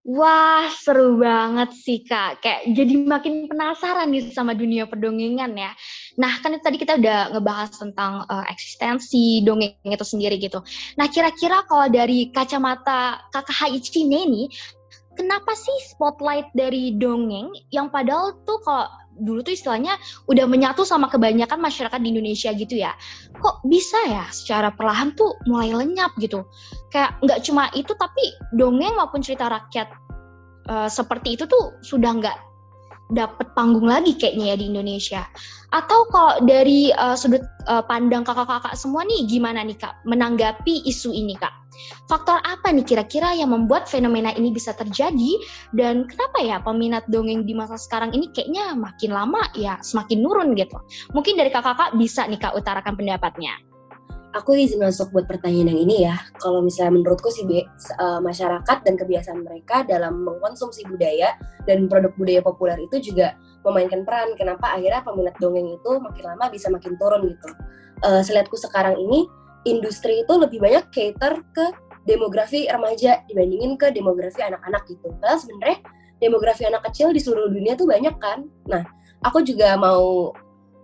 Wah, 0.01 0.65
seru 0.81 1.21
banget 1.21 1.77
sih 1.77 2.01
Kak. 2.01 2.41
Kayak 2.41 2.73
jadi 2.73 2.95
makin 3.05 3.53
penasaran 3.53 4.09
nih 4.09 4.33
sama 4.33 4.57
dunia 4.57 4.89
perdongengan 4.89 5.53
ya. 5.53 5.77
Nah, 6.17 6.41
kan 6.41 6.57
tadi 6.57 6.81
kita 6.81 6.97
udah 6.97 7.37
ngebahas 7.37 7.69
tentang 7.77 8.25
uh, 8.25 8.45
eksistensi 8.49 9.45
dongeng 9.45 9.77
itu 9.85 10.07
sendiri 10.09 10.41
gitu. 10.41 10.65
Nah, 10.97 11.05
kira-kira 11.05 11.69
kalau 11.69 11.93
dari 11.93 12.33
kacamata 12.33 13.29
Kakak 13.29 13.53
Haichi 13.61 14.09
nih, 14.09 14.49
kenapa 15.15 15.53
sih 15.55 15.79
spotlight 15.91 16.51
dari 16.55 16.95
dongeng 16.99 17.51
yang 17.75 17.91
padahal 17.91 18.39
tuh 18.47 18.59
kalau 18.63 18.89
dulu 19.21 19.45
tuh 19.45 19.53
istilahnya 19.53 20.01
udah 20.33 20.49
menyatu 20.49 20.83
sama 20.83 21.11
kebanyakan 21.13 21.61
masyarakat 21.61 22.01
di 22.01 22.09
Indonesia 22.15 22.51
gitu 22.57 22.75
ya. 22.81 22.97
Kok 23.37 23.69
bisa 23.69 24.01
ya 24.09 24.25
secara 24.33 24.73
perlahan 24.73 25.13
tuh 25.13 25.37
mulai 25.45 25.77
lenyap 25.77 26.17
gitu. 26.19 26.49
Kayak 26.89 27.21
nggak 27.21 27.41
cuma 27.45 27.69
itu 27.77 27.93
tapi 27.95 28.25
dongeng 28.57 28.97
maupun 28.97 29.21
cerita 29.21 29.53
rakyat 29.53 29.93
uh, 30.71 30.89
seperti 30.89 31.37
itu 31.37 31.45
tuh 31.45 31.77
sudah 31.85 32.17
nggak 32.17 32.37
dapat 33.13 33.53
panggung 33.55 33.87
lagi 33.87 34.17
kayaknya 34.17 34.55
ya 34.55 34.57
di 34.57 34.67
Indonesia. 34.71 35.23
Atau 35.71 36.11
kalau 36.11 36.43
dari 36.43 36.91
uh, 36.99 37.15
sudut 37.15 37.43
uh, 37.71 37.83
pandang 37.87 38.27
kakak-kakak 38.27 38.75
semua 38.75 39.07
nih 39.07 39.27
gimana 39.31 39.63
nih 39.63 39.79
Kak 39.79 40.03
menanggapi 40.03 40.83
isu 40.87 41.15
ini 41.15 41.39
Kak? 41.39 41.55
Faktor 42.11 42.43
apa 42.43 42.75
nih 42.75 42.83
kira-kira 42.83 43.33
yang 43.39 43.55
membuat 43.55 43.87
fenomena 43.87 44.35
ini 44.35 44.51
bisa 44.51 44.75
terjadi 44.75 45.39
dan 45.71 46.11
kenapa 46.11 46.43
ya 46.43 46.59
peminat 46.59 47.07
dongeng 47.07 47.47
di 47.47 47.55
masa 47.55 47.79
sekarang 47.79 48.11
ini 48.11 48.29
kayaknya 48.35 48.75
makin 48.75 49.15
lama 49.15 49.47
ya 49.55 49.79
semakin 49.79 50.19
nurun 50.19 50.59
gitu. 50.59 50.77
Mungkin 51.15 51.39
dari 51.39 51.55
kakak-kakak 51.55 51.95
bisa 51.97 52.27
nih 52.27 52.43
Kak 52.43 52.59
utarakan 52.59 52.99
pendapatnya 52.99 53.70
aku 54.31 54.55
izin 54.55 54.83
masuk 54.83 55.11
buat 55.11 55.27
pertanyaan 55.27 55.75
yang 55.75 55.81
ini 55.83 55.97
ya. 56.07 56.17
Kalau 56.39 56.63
misalnya 56.63 57.01
menurutku 57.01 57.31
sih 57.31 57.45
uh, 57.47 58.21
masyarakat 58.23 58.79
dan 58.87 58.95
kebiasaan 58.95 59.43
mereka 59.43 59.83
dalam 59.87 60.23
mengkonsumsi 60.23 60.87
budaya 60.87 61.35
dan 61.67 61.91
produk 61.91 62.15
budaya 62.15 62.41
populer 62.43 62.79
itu 62.79 63.13
juga 63.13 63.35
memainkan 63.67 64.07
peran. 64.07 64.35
Kenapa 64.39 64.79
akhirnya 64.79 65.03
peminat 65.03 65.35
dongeng 65.43 65.69
itu 65.75 65.91
makin 65.99 66.25
lama 66.25 66.45
bisa 66.49 66.71
makin 66.71 66.95
turun 66.97 67.27
gitu. 67.27 67.49
Uh, 68.01 68.23
selihatku 68.25 68.57
sekarang 68.57 68.97
ini 68.97 69.27
industri 69.69 70.25
itu 70.25 70.35
lebih 70.39 70.63
banyak 70.63 70.89
cater 70.89 71.45
ke 71.53 71.67
demografi 72.09 72.65
remaja 72.71 73.21
dibandingin 73.29 73.77
ke 73.77 73.93
demografi 73.93 74.41
anak-anak 74.41 74.87
gitu. 74.89 75.11
Karena 75.21 75.37
sebenarnya 75.37 75.79
demografi 76.23 76.63
anak 76.65 76.87
kecil 76.89 77.13
di 77.13 77.21
seluruh 77.21 77.53
dunia 77.53 77.77
tuh 77.77 77.89
banyak 77.91 78.17
kan. 78.17 78.49
Nah, 78.71 78.85
aku 79.25 79.45
juga 79.45 79.77
mau 79.77 80.33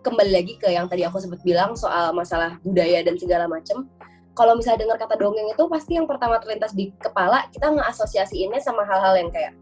kembali 0.06 0.30
lagi 0.30 0.54
ke 0.62 0.70
yang 0.70 0.86
tadi 0.86 1.02
aku 1.02 1.18
sempat 1.18 1.42
bilang 1.42 1.74
soal 1.74 2.14
masalah 2.14 2.62
budaya 2.62 3.02
dan 3.02 3.18
segala 3.18 3.50
macem. 3.50 3.90
Kalau 4.38 4.54
misalnya 4.54 4.86
dengar 4.86 5.02
kata 5.02 5.18
dongeng 5.18 5.50
itu 5.50 5.66
pasti 5.66 5.98
yang 5.98 6.06
pertama 6.06 6.38
terlintas 6.38 6.70
di 6.70 6.94
kepala 7.02 7.50
kita 7.50 7.74
ngeasosiasiinnya 7.74 8.62
sama 8.62 8.86
hal-hal 8.86 9.18
yang 9.18 9.30
kayak 9.34 9.58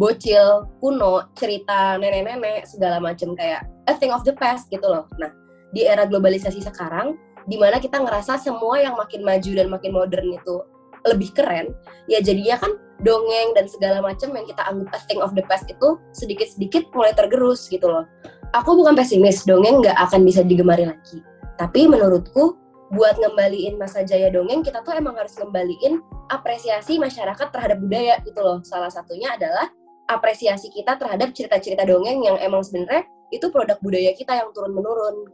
bocil, 0.00 0.64
kuno, 0.80 1.28
cerita 1.36 2.00
nenek-nenek 2.00 2.64
segala 2.64 2.96
macem 2.96 3.36
kayak 3.36 3.68
a 3.84 3.94
thing 4.00 4.08
of 4.08 4.24
the 4.24 4.32
past 4.32 4.72
gitu 4.72 4.86
loh. 4.88 5.04
Nah, 5.20 5.28
di 5.76 5.84
era 5.84 6.08
globalisasi 6.08 6.64
sekarang 6.64 7.20
di 7.44 7.60
mana 7.60 7.76
kita 7.76 8.00
ngerasa 8.00 8.38
semua 8.40 8.80
yang 8.80 8.96
makin 8.96 9.20
maju 9.26 9.50
dan 9.52 9.68
makin 9.68 9.92
modern 9.92 10.28
itu 10.32 10.56
lebih 11.02 11.34
keren, 11.34 11.74
ya 12.06 12.22
jadinya 12.22 12.62
kan 12.62 12.78
dongeng 13.02 13.58
dan 13.58 13.66
segala 13.66 13.98
macam 13.98 14.30
yang 14.30 14.46
kita 14.46 14.62
anggap 14.62 14.94
a 14.94 15.00
thing 15.10 15.18
of 15.18 15.34
the 15.34 15.42
past 15.50 15.66
itu 15.66 15.98
sedikit-sedikit 16.14 16.86
mulai 16.94 17.10
tergerus 17.10 17.66
gitu 17.66 17.90
loh 17.90 18.06
aku 18.52 18.70
bukan 18.76 18.94
pesimis, 18.94 19.44
dongeng 19.48 19.80
nggak 19.80 19.96
akan 19.96 20.20
bisa 20.24 20.44
digemari 20.44 20.86
lagi. 20.86 21.24
Tapi 21.56 21.88
menurutku, 21.88 22.56
buat 22.92 23.16
ngembaliin 23.16 23.80
masa 23.80 24.04
jaya 24.04 24.28
dongeng, 24.28 24.60
kita 24.60 24.84
tuh 24.84 24.92
emang 24.92 25.16
harus 25.16 25.32
ngembaliin 25.40 26.04
apresiasi 26.28 27.00
masyarakat 27.00 27.48
terhadap 27.48 27.80
budaya 27.80 28.20
gitu 28.20 28.40
loh. 28.44 28.60
Salah 28.68 28.92
satunya 28.92 29.32
adalah 29.32 29.72
apresiasi 30.12 30.68
kita 30.68 31.00
terhadap 31.00 31.32
cerita-cerita 31.32 31.88
dongeng 31.88 32.20
yang 32.20 32.36
emang 32.44 32.60
sebenarnya 32.60 33.08
itu 33.32 33.48
produk 33.48 33.80
budaya 33.80 34.12
kita 34.12 34.36
yang 34.36 34.52
turun-menurun. 34.52 35.24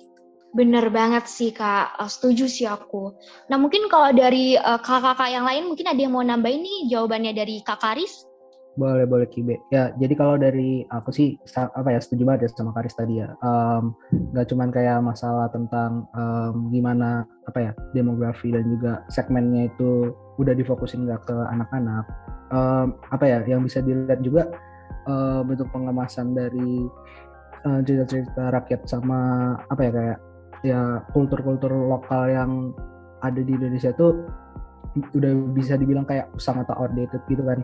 Bener 0.54 0.86
banget 0.88 1.26
sih 1.26 1.50
kak, 1.50 1.98
eh, 1.98 2.08
setuju 2.08 2.46
sih 2.46 2.64
aku. 2.64 3.12
Nah 3.50 3.58
mungkin 3.58 3.90
kalau 3.90 4.14
dari 4.14 4.54
uh, 4.54 4.78
kakak-kakak 4.78 5.28
yang 5.34 5.44
lain 5.44 5.66
mungkin 5.66 5.86
ada 5.90 6.00
yang 6.00 6.14
mau 6.14 6.24
nambahin 6.24 6.62
nih 6.62 6.78
jawabannya 6.94 7.32
dari 7.34 7.60
kak 7.66 7.82
Karis? 7.82 8.27
Boleh 8.78 9.10
boleh 9.10 9.26
Kibe. 9.26 9.58
Ya 9.74 9.90
jadi 9.98 10.14
kalau 10.14 10.38
dari 10.38 10.86
aku 10.86 11.10
sih 11.10 11.34
apa 11.58 11.90
ya 11.90 11.98
setuju 11.98 12.22
banget 12.22 12.46
ya 12.46 12.54
sama 12.54 12.70
Karis 12.70 12.94
tadi 12.94 13.18
ya. 13.18 13.34
Um, 13.42 13.98
gak 14.30 14.54
cuman 14.54 14.70
kayak 14.70 15.02
masalah 15.02 15.50
tentang 15.50 16.06
um, 16.14 16.70
gimana 16.70 17.26
apa 17.50 17.58
ya 17.58 17.72
demografi 17.90 18.54
dan 18.54 18.62
juga 18.70 19.02
segmennya 19.10 19.66
itu 19.74 20.14
udah 20.38 20.54
difokusin 20.54 21.10
gak 21.10 21.26
ke 21.26 21.34
anak-anak. 21.50 22.06
Um, 22.54 22.94
apa 23.10 23.24
ya 23.26 23.38
yang 23.50 23.66
bisa 23.66 23.82
dilihat 23.82 24.22
juga 24.22 24.46
uh, 25.10 25.42
bentuk 25.42 25.66
pengemasan 25.74 26.38
dari 26.38 26.86
uh, 27.66 27.80
cerita-cerita 27.82 28.54
rakyat 28.54 28.86
sama 28.86 29.52
apa 29.74 29.80
ya 29.82 29.90
kayak 29.90 30.18
ya 30.62 30.80
kultur-kultur 31.10 31.70
lokal 31.70 32.30
yang 32.30 32.70
ada 33.26 33.42
di 33.42 33.58
Indonesia 33.58 33.90
tuh 33.90 34.22
udah 35.14 35.32
bisa 35.54 35.74
dibilang 35.74 36.06
kayak 36.06 36.30
usang 36.34 36.62
atau 36.62 36.74
outdated 36.78 37.22
gitu 37.26 37.42
kan 37.42 37.62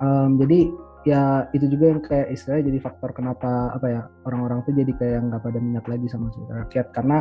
um, 0.00 0.36
jadi 0.40 0.72
ya 1.08 1.48
itu 1.56 1.64
juga 1.64 1.96
yang 1.96 2.00
kayak 2.04 2.28
istilahnya 2.28 2.68
jadi 2.68 2.78
faktor 2.84 3.10
kenapa 3.16 3.72
apa 3.72 3.86
ya 3.88 4.02
orang-orang 4.28 4.60
tuh 4.68 4.76
jadi 4.76 4.92
kayak 5.00 5.18
nggak 5.32 5.40
pada 5.40 5.58
minat 5.60 5.84
lagi 5.88 6.06
sama 6.12 6.28
cerita 6.32 6.52
rakyat. 6.66 6.86
Karena 6.92 7.18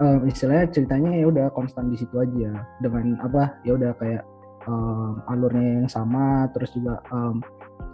um, 0.00 0.18
istilahnya 0.24 0.66
ceritanya 0.72 1.10
ya 1.16 1.26
udah 1.28 1.46
konstan 1.52 1.92
di 1.92 1.96
situ 2.00 2.16
aja. 2.16 2.64
Dengan 2.80 3.20
apa 3.20 3.60
ya 3.64 3.76
udah 3.76 3.92
kayak 4.00 4.22
um, 4.68 5.20
alurnya 5.28 5.84
yang 5.84 5.88
sama 5.90 6.48
terus 6.56 6.72
juga 6.72 7.00
um, 7.12 7.44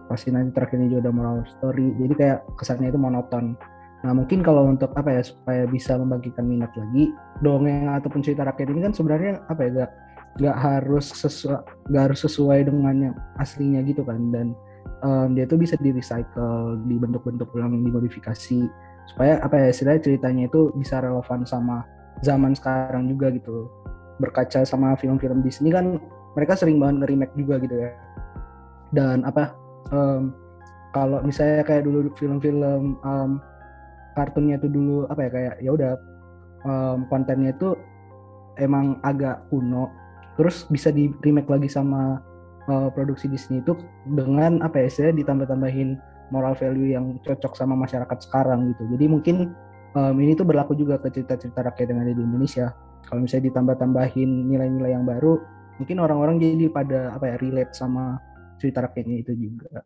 pasti 0.07 0.31
nanti 0.31 0.55
terakhirnya 0.55 0.87
juga 0.87 1.11
udah 1.11 1.15
moral 1.15 1.37
story. 1.59 1.91
Jadi 1.99 2.15
kayak 2.15 2.39
kesannya 2.55 2.95
itu 2.95 3.01
monoton. 3.01 3.59
Nah 4.07 4.13
mungkin 4.15 4.47
kalau 4.47 4.71
untuk 4.71 4.95
apa 4.95 5.11
ya 5.11 5.23
supaya 5.27 5.67
bisa 5.67 5.99
membangkitkan 5.99 6.47
minat 6.47 6.71
lagi 6.79 7.11
dongeng 7.43 7.91
ataupun 7.91 8.23
cerita 8.23 8.47
rakyat 8.47 8.71
ini 8.71 8.81
kan 8.87 8.93
sebenarnya 8.95 9.43
apa 9.51 9.61
ya 9.67 9.71
gak 9.83 9.91
nggak 10.37 10.57
harus 10.57 11.07
sesuai 11.13 11.61
nggak 11.89 12.03
harus 12.11 12.21
sesuai 12.29 12.69
dengan 12.69 12.95
yang 13.11 13.17
aslinya 13.41 13.81
gitu 13.85 14.05
kan. 14.05 14.21
Dan 14.33 14.53
um, 15.05 15.33
dia 15.37 15.49
tuh 15.49 15.61
bisa 15.61 15.77
di 15.81 15.93
recycle 15.93 16.81
dibentuk-bentuk 16.89 17.49
ulang 17.57 17.77
dimodifikasi. 17.85 18.69
Supaya 19.07 19.39
apa 19.41 19.55
ya 19.57 19.67
istilahnya 19.71 20.03
ceritanya 20.03 20.51
itu 20.51 20.75
bisa 20.77 20.99
relevan 20.99 21.47
sama 21.47 21.87
zaman 22.21 22.53
sekarang 22.57 23.09
juga 23.09 23.33
gitu. 23.33 23.71
Berkaca 24.19 24.65
sama 24.65 24.97
film-film 24.97 25.45
Disney 25.45 25.73
kan 25.73 26.01
mereka 26.37 26.57
sering 26.57 26.81
banget 26.81 27.05
nge-remake 27.05 27.35
juga 27.37 27.55
gitu 27.61 27.77
ya. 27.77 27.91
Dan 28.93 29.25
apa 29.25 29.53
um, 29.93 30.33
kalau 30.97 31.21
misalnya 31.21 31.61
kayak 31.65 31.85
dulu 31.85 32.09
film-film 32.17 32.97
um, 33.05 33.41
kartunnya 34.17 34.57
itu 34.57 34.69
dulu 34.73 35.05
apa 35.13 35.29
ya 35.29 35.31
kayak 35.31 35.55
ya 35.61 35.71
udah 35.77 35.93
um, 36.65 37.05
kontennya 37.13 37.53
itu 37.53 37.77
emang 38.57 38.97
agak 39.05 39.45
kuno 39.53 39.93
terus 40.37 40.69
bisa 40.69 40.93
di 40.93 41.11
remake 41.25 41.49
lagi 41.49 41.69
sama 41.69 42.21
uh, 42.69 42.89
produksi 42.93 43.27
Disney 43.27 43.65
itu 43.65 43.77
dengan 44.07 44.61
apa 44.63 44.81
ya 44.85 44.89
saya 44.89 45.11
ditambah-tambahin 45.17 45.97
moral 46.31 46.55
value 46.59 46.95
yang 46.95 47.19
cocok 47.23 47.55
sama 47.55 47.79
masyarakat 47.79 48.19
sekarang 48.27 48.75
gitu. 48.75 48.83
Jadi 48.97 49.05
mungkin 49.07 49.37
um, 49.95 50.15
ini 50.19 50.35
tuh 50.35 50.47
berlaku 50.47 50.75
juga 50.75 50.99
ke 50.99 51.11
cerita-cerita 51.11 51.63
rakyat 51.73 51.87
yang 51.95 52.01
ada 52.03 52.13
di 52.13 52.23
Indonesia. 52.23 52.75
Kalau 53.07 53.23
misalnya 53.23 53.55
ditambah-tambahin 53.55 54.31
nilai-nilai 54.51 54.93
yang 54.99 55.07
baru 55.07 55.39
mungkin 55.79 56.01
orang-orang 56.01 56.41
jadi 56.41 56.73
pada 56.73 57.15
apa 57.15 57.31
ya 57.31 57.37
relate 57.39 57.73
sama 57.77 58.19
cerita 58.59 58.83
rakyatnya 58.85 59.17
itu 59.23 59.33
juga. 59.37 59.85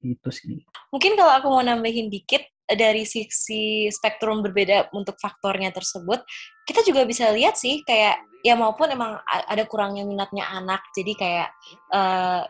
Itu 0.00 0.30
sih. 0.32 0.64
Mungkin 0.94 1.18
kalau 1.18 1.32
aku 1.36 1.46
mau 1.50 1.64
nambahin 1.64 2.08
dikit 2.08 2.40
dari 2.78 3.02
sisi 3.02 3.90
spektrum 3.90 4.42
berbeda 4.42 4.90
untuk 4.94 5.18
faktornya 5.18 5.74
tersebut, 5.74 6.22
kita 6.64 6.86
juga 6.86 7.02
bisa 7.02 7.30
lihat 7.34 7.58
sih 7.58 7.82
kayak 7.82 8.22
ya 8.40 8.56
maupun 8.56 8.88
emang 8.88 9.20
ada 9.26 9.64
kurangnya 9.68 10.06
minatnya 10.06 10.48
anak, 10.48 10.80
jadi 10.96 11.12
kayak 11.18 11.48
uh, 11.92 12.42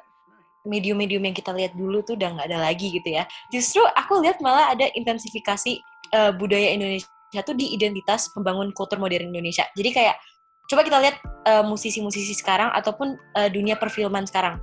medium-medium 0.68 1.24
yang 1.24 1.36
kita 1.36 1.50
lihat 1.56 1.72
dulu 1.72 2.04
tuh 2.04 2.14
udah 2.20 2.36
nggak 2.36 2.48
ada 2.52 2.60
lagi 2.60 2.92
gitu 2.92 3.08
ya. 3.08 3.24
Justru 3.48 3.80
aku 3.96 4.20
lihat 4.20 4.38
malah 4.44 4.70
ada 4.76 4.86
intensifikasi 4.92 5.80
uh, 6.14 6.32
budaya 6.36 6.76
Indonesia 6.76 7.08
tuh 7.42 7.56
di 7.56 7.72
identitas 7.72 8.28
pembangun 8.30 8.70
kultur 8.76 9.00
modern 9.00 9.32
Indonesia. 9.32 9.64
Jadi 9.72 9.90
kayak 9.90 10.16
coba 10.70 10.86
kita 10.86 10.98
lihat 11.02 11.16
musisi-musisi 11.66 12.30
uh, 12.30 12.38
sekarang 12.38 12.70
ataupun 12.70 13.18
uh, 13.34 13.50
dunia 13.50 13.74
perfilman 13.74 14.22
sekarang 14.28 14.62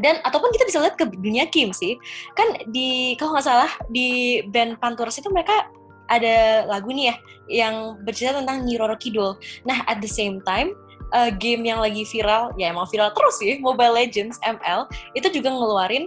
dan 0.00 0.20
ataupun 0.22 0.52
kita 0.54 0.64
bisa 0.68 0.78
lihat 0.82 0.96
ke 0.98 1.04
dunia 1.08 1.48
Kim 1.48 1.70
sih 1.72 1.96
kan 2.34 2.46
di 2.70 3.14
kalau 3.20 3.36
nggak 3.36 3.46
salah 3.46 3.70
di 3.90 4.40
band 4.50 4.78
Panturas 4.80 5.16
itu 5.18 5.28
mereka 5.32 5.68
ada 6.06 6.66
lagu 6.70 6.94
nih 6.94 7.10
ya 7.10 7.16
yang 7.46 7.74
bercerita 8.06 8.38
tentang 8.42 8.62
Niroro 8.62 8.94
Kidul. 8.94 9.38
Nah 9.66 9.82
at 9.90 9.98
the 9.98 10.10
same 10.10 10.38
time 10.46 10.74
uh, 11.14 11.30
game 11.34 11.66
yang 11.66 11.82
lagi 11.82 12.06
viral 12.06 12.54
ya 12.54 12.70
emang 12.70 12.86
viral 12.86 13.10
terus 13.14 13.38
sih 13.42 13.58
Mobile 13.58 13.94
Legends 13.94 14.38
ML 14.42 14.86
itu 15.18 15.28
juga 15.34 15.50
ngeluarin 15.50 16.06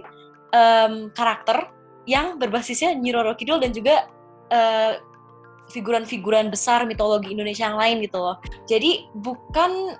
um, 0.52 1.08
karakter 1.12 1.68
yang 2.08 2.40
berbasisnya 2.40 2.96
Niroro 2.96 3.36
Kidul 3.36 3.60
dan 3.60 3.70
juga 3.76 4.08
uh, 4.50 4.98
figuran-figuran 5.70 6.50
besar 6.50 6.82
mitologi 6.82 7.30
Indonesia 7.30 7.70
yang 7.70 7.78
lain 7.78 8.02
gitu 8.02 8.18
loh. 8.18 8.36
Jadi 8.66 9.06
bukan 9.14 9.94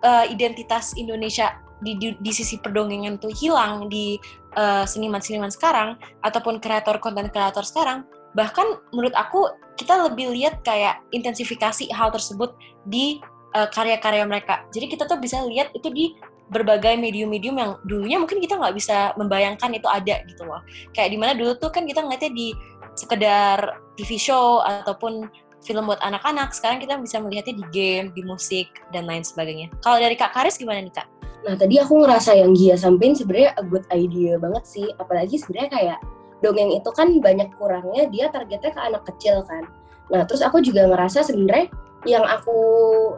uh, 0.00 0.24
identitas 0.32 0.96
Indonesia 0.96 1.60
di, 1.82 1.94
di, 1.98 2.08
di 2.18 2.32
sisi 2.34 2.58
perdongengan 2.58 3.18
tuh 3.22 3.30
hilang 3.30 3.86
di 3.86 4.18
uh, 4.58 4.82
seniman-seniman 4.82 5.50
sekarang 5.50 5.94
ataupun 6.26 6.58
kreator 6.58 6.98
konten 6.98 7.30
kreator 7.30 7.62
sekarang 7.62 8.02
bahkan 8.36 8.78
menurut 8.92 9.14
aku 9.16 9.48
kita 9.78 9.94
lebih 10.10 10.34
lihat 10.34 10.60
kayak 10.66 11.00
intensifikasi 11.14 11.88
hal 11.94 12.10
tersebut 12.10 12.52
di 12.84 13.22
uh, 13.54 13.70
karya-karya 13.70 14.26
mereka. 14.26 14.66
Jadi 14.74 14.90
kita 14.90 15.06
tuh 15.06 15.16
bisa 15.22 15.40
lihat 15.46 15.72
itu 15.72 15.88
di 15.88 16.14
berbagai 16.48 16.96
medium-medium 16.96 17.56
yang 17.60 17.70
dulunya 17.84 18.16
mungkin 18.16 18.40
kita 18.40 18.56
nggak 18.56 18.72
bisa 18.72 19.12
membayangkan 19.20 19.70
itu 19.76 19.88
ada 19.88 20.24
gitu 20.24 20.42
loh. 20.44 20.60
Kayak 20.96 21.10
di 21.12 21.18
mana 21.20 21.32
dulu 21.36 21.56
tuh 21.60 21.70
kan 21.70 21.84
kita 21.84 22.02
ngeliatnya 22.02 22.32
di 22.32 22.48
sekedar 22.96 23.78
TV 23.94 24.18
show 24.18 24.64
ataupun 24.64 25.28
film 25.62 25.90
buat 25.90 26.00
anak-anak 26.00 26.54
sekarang 26.54 26.78
kita 26.78 26.98
bisa 26.98 27.18
melihatnya 27.18 27.54
di 27.58 27.64
game 27.74 28.06
di 28.14 28.22
musik 28.24 28.70
dan 28.94 29.06
lain 29.06 29.22
sebagainya. 29.22 29.70
Kalau 29.82 29.98
dari 30.00 30.14
kak 30.14 30.32
Karis 30.32 30.56
gimana 30.56 30.80
nih 30.82 30.94
kak 30.94 31.17
Nah 31.46 31.54
tadi 31.54 31.78
aku 31.78 32.02
ngerasa 32.02 32.34
yang 32.34 32.52
Gia 32.56 32.74
sampein 32.74 33.14
sebenarnya 33.14 33.54
a 33.54 33.62
good 33.62 33.86
idea 33.94 34.36
banget 34.38 34.64
sih, 34.66 34.86
apalagi 34.98 35.38
sebenarnya 35.38 35.70
kayak 35.70 35.98
dongeng 36.42 36.70
itu 36.74 36.90
kan 36.94 37.08
banyak 37.18 37.50
kurangnya 37.58 38.06
dia 38.10 38.26
targetnya 38.30 38.70
ke 38.74 38.80
anak 38.80 39.02
kecil 39.06 39.42
kan. 39.46 39.66
Nah 40.10 40.26
terus 40.26 40.42
aku 40.42 40.62
juga 40.62 40.86
ngerasa 40.86 41.26
sebenarnya 41.26 41.70
yang 42.06 42.22
aku 42.22 42.58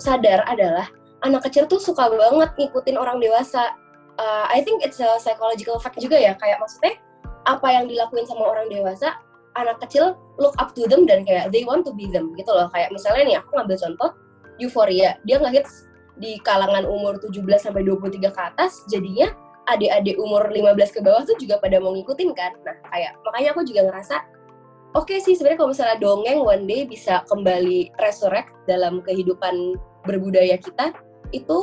sadar 0.01 0.45
adalah 0.49 0.89
anak 1.21 1.45
kecil 1.49 1.69
tuh 1.69 1.81
suka 1.81 2.09
banget 2.09 2.51
ngikutin 2.57 2.97
orang 2.97 3.21
dewasa. 3.21 3.77
Uh, 4.21 4.45
I 4.53 4.61
think 4.61 4.85
it's 4.85 5.01
a 5.01 5.17
psychological 5.17 5.81
fact 5.81 5.97
juga 5.97 6.17
ya, 6.21 6.37
kayak 6.37 6.61
maksudnya 6.61 6.97
apa 7.49 7.73
yang 7.73 7.89
dilakuin 7.89 8.29
sama 8.29 8.53
orang 8.53 8.69
dewasa, 8.69 9.17
anak 9.57 9.81
kecil 9.85 10.17
look 10.37 10.53
up 10.61 10.77
to 10.77 10.85
them 10.89 11.09
dan 11.09 11.25
kayak 11.25 11.49
they 11.53 11.65
want 11.65 11.89
to 11.89 11.93
be 11.97 12.05
them 12.09 12.33
gitu 12.37 12.53
loh. 12.53 12.69
Kayak 12.73 12.93
misalnya 12.93 13.23
nih 13.25 13.37
aku 13.41 13.49
ngambil 13.57 13.77
contoh 13.81 14.11
Euphoria, 14.61 15.17
dia 15.25 15.41
ngehits 15.41 15.89
di 16.21 16.37
kalangan 16.45 16.85
umur 16.85 17.17
17 17.17 17.41
sampai 17.57 17.83
23 17.83 18.29
ke 18.29 18.41
atas 18.41 18.85
jadinya 18.93 19.33
adik-adik 19.73 20.21
umur 20.21 20.47
15 20.53 20.97
ke 20.97 21.01
bawah 21.01 21.25
tuh 21.25 21.37
juga 21.41 21.57
pada 21.57 21.81
mau 21.81 21.97
ngikutin 21.97 22.31
kan. 22.37 22.53
Nah, 22.67 22.77
kayak 22.93 23.17
makanya 23.25 23.49
aku 23.57 23.63
juga 23.65 23.89
ngerasa 23.89 24.17
oke 24.93 25.09
okay 25.09 25.19
sih 25.23 25.35
sebenarnya 25.39 25.59
kalau 25.65 25.71
misalnya 25.73 25.97
dongeng 26.03 26.41
one 26.43 26.65
day 26.69 26.85
bisa 26.85 27.23
kembali 27.31 27.95
resurrect 28.03 28.51
dalam 28.69 29.01
kehidupan 29.01 29.79
berbudaya 30.05 30.61
kita 30.61 30.93
itu 31.31 31.59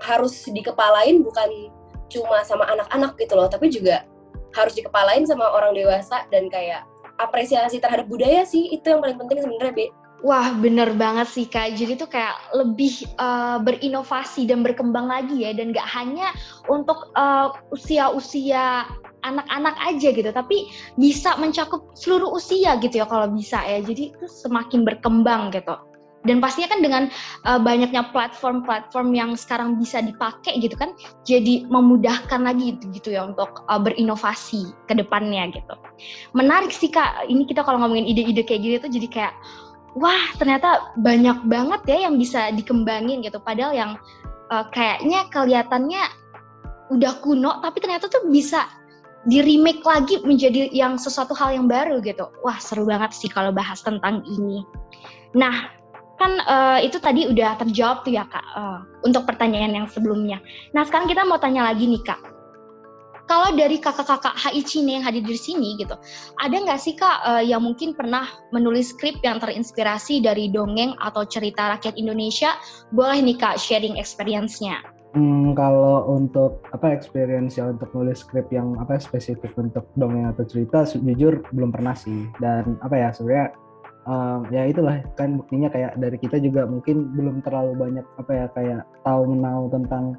harus 0.00 0.48
dikepalain 0.48 1.20
bukan 1.20 1.50
cuma 2.10 2.42
sama 2.42 2.66
anak-anak 2.66 3.14
gitu 3.20 3.38
loh, 3.38 3.46
tapi 3.46 3.70
juga 3.70 4.02
harus 4.56 4.74
dikepalain 4.74 5.22
sama 5.28 5.46
orang 5.46 5.76
dewasa 5.76 6.26
dan 6.34 6.50
kayak 6.50 6.82
apresiasi 7.22 7.78
terhadap 7.78 8.10
budaya 8.10 8.42
sih 8.42 8.72
itu 8.72 8.82
yang 8.82 8.98
paling 8.98 9.14
penting 9.20 9.38
sebenarnya 9.44 9.72
Be. 9.76 9.86
Wah, 10.20 10.52
bener 10.52 10.92
banget 11.00 11.32
sih 11.32 11.48
Kak. 11.48 11.80
Jadi 11.80 11.96
tuh 11.96 12.08
kayak 12.12 12.52
lebih 12.52 13.08
uh, 13.16 13.56
berinovasi 13.64 14.44
dan 14.44 14.60
berkembang 14.60 15.08
lagi 15.08 15.48
ya. 15.48 15.56
Dan 15.56 15.72
gak 15.72 15.88
hanya 15.88 16.36
untuk 16.68 17.08
uh, 17.16 17.56
usia-usia 17.72 18.84
anak-anak 19.20 19.76
aja 19.84 20.12
gitu, 20.16 20.28
tapi 20.32 20.68
bisa 20.96 21.36
mencakup 21.36 21.92
seluruh 21.92 22.32
usia 22.36 22.76
gitu 22.80 23.00
ya 23.00 23.08
kalau 23.08 23.32
bisa 23.32 23.64
ya. 23.64 23.80
Jadi 23.80 24.12
itu 24.12 24.26
semakin 24.28 24.84
berkembang 24.84 25.56
gitu. 25.56 25.72
Dan 26.20 26.36
pastinya 26.44 26.76
kan 26.76 26.84
dengan 26.84 27.02
uh, 27.48 27.56
banyaknya 27.56 28.12
platform-platform 28.12 29.16
yang 29.16 29.32
sekarang 29.40 29.80
bisa 29.80 30.04
dipakai 30.04 30.60
gitu 30.60 30.76
kan, 30.76 30.92
jadi 31.24 31.64
memudahkan 31.64 32.44
lagi 32.44 32.76
gitu, 32.76 32.84
gitu 32.92 33.08
ya 33.16 33.24
untuk 33.24 33.64
uh, 33.72 33.80
berinovasi 33.80 34.68
ke 34.84 35.00
depannya 35.00 35.48
gitu. 35.48 35.74
Menarik 36.36 36.76
sih 36.76 36.92
Kak, 36.92 37.24
ini 37.24 37.48
kita 37.48 37.64
kalau 37.64 37.80
ngomongin 37.80 38.04
ide-ide 38.04 38.44
kayak 38.44 38.60
gitu 38.60 38.76
tuh 38.84 38.92
jadi 39.00 39.08
kayak 39.08 39.34
wah 39.96 40.24
ternyata 40.38 40.94
banyak 40.98 41.46
banget 41.46 41.80
ya 41.86 41.96
yang 42.08 42.14
bisa 42.20 42.50
dikembangin 42.54 43.22
gitu. 43.24 43.38
Padahal 43.42 43.72
yang 43.74 43.92
uh, 44.50 44.66
kayaknya 44.70 45.26
kelihatannya 45.30 46.02
udah 46.90 47.22
kuno 47.22 47.62
tapi 47.62 47.78
ternyata 47.78 48.10
tuh 48.10 48.26
bisa 48.30 48.66
di 49.28 49.44
remake 49.44 49.84
lagi 49.84 50.18
menjadi 50.24 50.72
yang 50.72 50.96
sesuatu 50.96 51.36
hal 51.36 51.54
yang 51.54 51.66
baru 51.68 52.00
gitu. 52.00 52.30
Wah 52.42 52.58
seru 52.58 52.88
banget 52.88 53.12
sih 53.12 53.28
kalau 53.28 53.52
bahas 53.52 53.80
tentang 53.84 54.24
ini. 54.26 54.64
Nah 55.36 55.70
kan 56.20 56.36
uh, 56.44 56.78
itu 56.84 57.00
tadi 57.00 57.24
udah 57.24 57.56
terjawab 57.56 58.04
tuh 58.04 58.12
ya 58.12 58.28
kak 58.28 58.44
uh, 58.52 58.84
untuk 59.08 59.24
pertanyaan 59.24 59.72
yang 59.72 59.86
sebelumnya. 59.88 60.40
Nah 60.76 60.84
sekarang 60.84 61.08
kita 61.08 61.24
mau 61.24 61.40
tanya 61.40 61.68
lagi 61.68 61.88
nih 61.88 62.02
kak 62.04 62.20
kalau 63.30 63.54
dari 63.54 63.78
kakak-kakak 63.78 64.34
HI 64.34 64.66
Cine 64.66 64.98
yang 64.98 65.06
hadir 65.06 65.22
di 65.22 65.38
sini 65.38 65.78
gitu, 65.78 65.94
ada 66.42 66.50
nggak 66.50 66.82
sih 66.82 66.98
kak 66.98 67.22
uh, 67.22 67.38
yang 67.38 67.62
mungkin 67.62 67.94
pernah 67.94 68.26
menulis 68.50 68.90
skrip 68.90 69.22
yang 69.22 69.38
terinspirasi 69.38 70.18
dari 70.18 70.50
dongeng 70.50 70.98
atau 70.98 71.22
cerita 71.22 71.70
rakyat 71.78 71.94
Indonesia? 71.94 72.58
Boleh 72.90 73.22
nih 73.22 73.38
kak 73.38 73.62
sharing 73.62 74.02
experience-nya. 74.02 74.82
Hmm, 75.14 75.54
kalau 75.54 76.10
untuk 76.10 76.58
apa 76.74 76.90
experience 76.90 77.54
ya 77.54 77.70
untuk 77.70 77.90
nulis 77.94 78.26
skrip 78.26 78.50
yang 78.50 78.74
apa 78.82 78.98
spesifik 78.98 79.54
untuk 79.54 79.86
dongeng 79.94 80.26
atau 80.26 80.42
cerita, 80.42 80.82
jujur 80.90 81.46
belum 81.54 81.70
pernah 81.70 81.94
sih. 81.94 82.26
Dan 82.42 82.82
apa 82.82 82.94
ya 82.98 83.08
sebenarnya 83.14 83.54
um, 84.10 84.46
ya 84.50 84.66
itulah 84.66 85.02
kan 85.14 85.38
buktinya 85.38 85.70
kayak 85.70 85.94
dari 85.98 86.18
kita 86.18 86.38
juga 86.42 86.66
mungkin 86.66 87.14
belum 87.14 87.42
terlalu 87.46 87.78
banyak 87.78 88.06
apa 88.18 88.32
ya 88.34 88.46
kayak 88.54 88.82
tahu 89.06 89.22
menau 89.34 89.70
tentang 89.70 90.18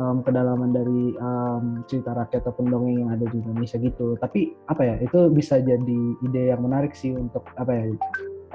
um, 0.00 0.24
kedalaman 0.24 0.72
dari 0.72 1.12
um, 1.20 1.84
cerita 1.84 2.16
rakyat 2.16 2.48
atau 2.48 2.62
dongeng 2.64 3.04
yang 3.04 3.10
ada 3.12 3.26
di 3.28 3.36
Indonesia 3.42 3.76
gitu. 3.76 4.16
Tapi 4.16 4.54
apa 4.70 4.82
ya 4.86 4.96
itu 5.02 5.28
bisa 5.28 5.60
jadi 5.60 6.00
ide 6.22 6.42
yang 6.54 6.62
menarik 6.64 6.96
sih 6.96 7.12
untuk 7.12 7.44
apa 7.58 7.72
ya 7.72 7.84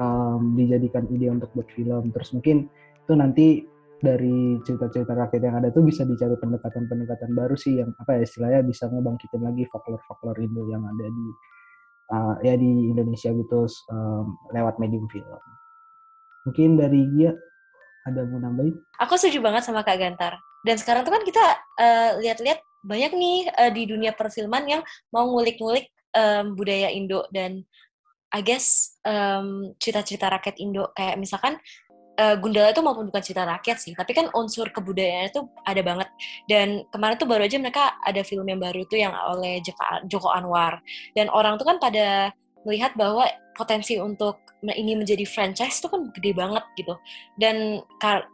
um, 0.01 0.57
dijadikan 0.57 1.05
ide 1.11 1.29
untuk 1.29 1.51
buat 1.53 1.69
film. 1.69 2.09
Terus 2.09 2.29
mungkin 2.33 2.57
itu 3.03 3.13
nanti 3.13 3.47
dari 3.97 4.61
cerita-cerita 4.61 5.17
rakyat 5.17 5.41
yang 5.41 5.57
ada 5.57 5.73
tuh 5.73 5.81
bisa 5.81 6.05
dicari 6.05 6.37
pendekatan-pendekatan 6.37 7.33
baru 7.33 7.57
sih 7.57 7.81
yang 7.81 7.89
apa 7.97 8.21
ya 8.21 8.29
istilahnya 8.29 8.61
bisa 8.61 8.85
ngebangkitin 8.93 9.41
lagi 9.41 9.65
folklore-folklore 9.73 10.37
Indo 10.37 10.69
yang 10.69 10.85
ada 10.85 11.05
di 11.09 11.27
uh, 12.13 12.35
ya 12.45 12.53
di 12.53 12.93
Indonesia 12.93 13.33
gitu 13.33 13.65
um, 13.89 14.37
lewat 14.53 14.77
medium 14.77 15.09
film. 15.09 15.41
Mungkin 16.45 16.79
dari 16.79 17.01
dia 17.17 17.33
ada 18.07 18.23
mau 18.23 18.39
nambahin? 18.39 18.75
Aku 19.03 19.19
setuju 19.19 19.43
banget 19.43 19.67
sama 19.67 19.83
Kak 19.83 19.99
Gantar 19.99 20.39
dan 20.63 20.75
sekarang 20.79 21.03
tuh 21.03 21.13
kan 21.13 21.23
kita 21.27 21.45
uh, 21.79 22.11
lihat-lihat 22.23 22.59
banyak 22.87 23.11
nih 23.13 23.37
uh, 23.51 23.71
di 23.71 23.83
dunia 23.83 24.15
perfilman 24.15 24.63
yang 24.67 24.81
mau 25.11 25.27
ngulik-ngulik 25.27 25.91
um, 26.15 26.55
budaya 26.55 26.87
Indo 26.91 27.27
dan 27.29 27.67
I 28.31 28.43
guess 28.43 28.99
um, 29.07 29.75
cerita-cerita 29.79 30.27
rakyat 30.27 30.59
Indo 30.59 30.91
kayak 30.91 31.15
misalkan 31.19 31.59
uh, 32.19 32.35
Gundala 32.35 32.73
itu 32.73 32.83
maupun 32.83 33.07
bukan 33.07 33.23
cerita 33.23 33.47
rakyat 33.47 33.77
sih, 33.79 33.93
tapi 33.95 34.11
kan 34.11 34.27
unsur 34.35 34.67
kebudayaan 34.73 35.31
itu 35.31 35.41
ada 35.63 35.81
banget. 35.85 36.09
Dan 36.49 36.83
kemarin 36.91 37.15
tuh 37.15 37.29
baru 37.29 37.45
aja 37.47 37.57
mereka 37.61 37.95
ada 38.03 38.21
film 38.25 38.43
yang 38.49 38.59
baru 38.59 38.83
tuh 38.89 38.99
yang 38.99 39.13
oleh 39.15 39.61
Joko 40.09 40.33
Anwar. 40.33 40.81
Dan 41.15 41.31
orang 41.31 41.55
tuh 41.55 41.65
kan 41.69 41.77
pada 41.79 42.33
melihat 42.67 42.91
bahwa 42.99 43.23
potensi 43.55 43.95
untuk 43.95 44.43
ini 44.61 44.99
menjadi 44.99 45.23
franchise 45.23 45.79
itu 45.79 45.87
kan 45.87 46.11
gede 46.11 46.35
banget 46.35 46.63
gitu. 46.75 46.93
Dan 47.39 47.79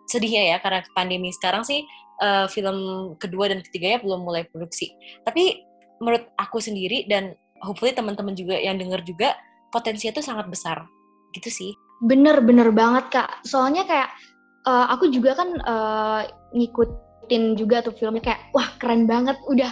sedihnya 0.10 0.56
ya 0.56 0.58
karena 0.58 0.82
pandemi 0.98 1.30
sekarang 1.30 1.62
sih 1.62 1.86
uh, 2.26 2.50
film 2.50 3.14
kedua 3.22 3.54
dan 3.54 3.62
ketiganya 3.62 4.02
belum 4.02 4.26
mulai 4.26 4.44
produksi. 4.50 4.90
Tapi 5.22 5.62
menurut 6.02 6.26
aku 6.42 6.58
sendiri 6.58 7.06
dan 7.06 7.38
hopefully 7.62 7.94
teman-teman 7.94 8.34
juga 8.34 8.58
yang 8.58 8.76
dengar 8.82 9.06
juga 9.06 9.38
potensinya 9.70 10.18
itu 10.18 10.26
sangat 10.26 10.50
besar. 10.50 10.90
Gitu 11.32 11.54
sih. 11.54 11.72
Bener-bener 12.04 12.74
banget 12.74 13.14
kak. 13.14 13.30
Soalnya 13.46 13.86
kayak 13.86 14.10
uh, 14.66 14.90
aku 14.92 15.14
juga 15.14 15.38
kan 15.38 15.50
uh, 15.64 16.22
ngikutin 17.24 17.56
juga 17.56 17.80
tuh 17.80 17.96
filmnya 17.96 18.20
kayak 18.20 18.52
wah 18.52 18.68
keren 18.84 19.08
banget. 19.08 19.40
Udah 19.48 19.72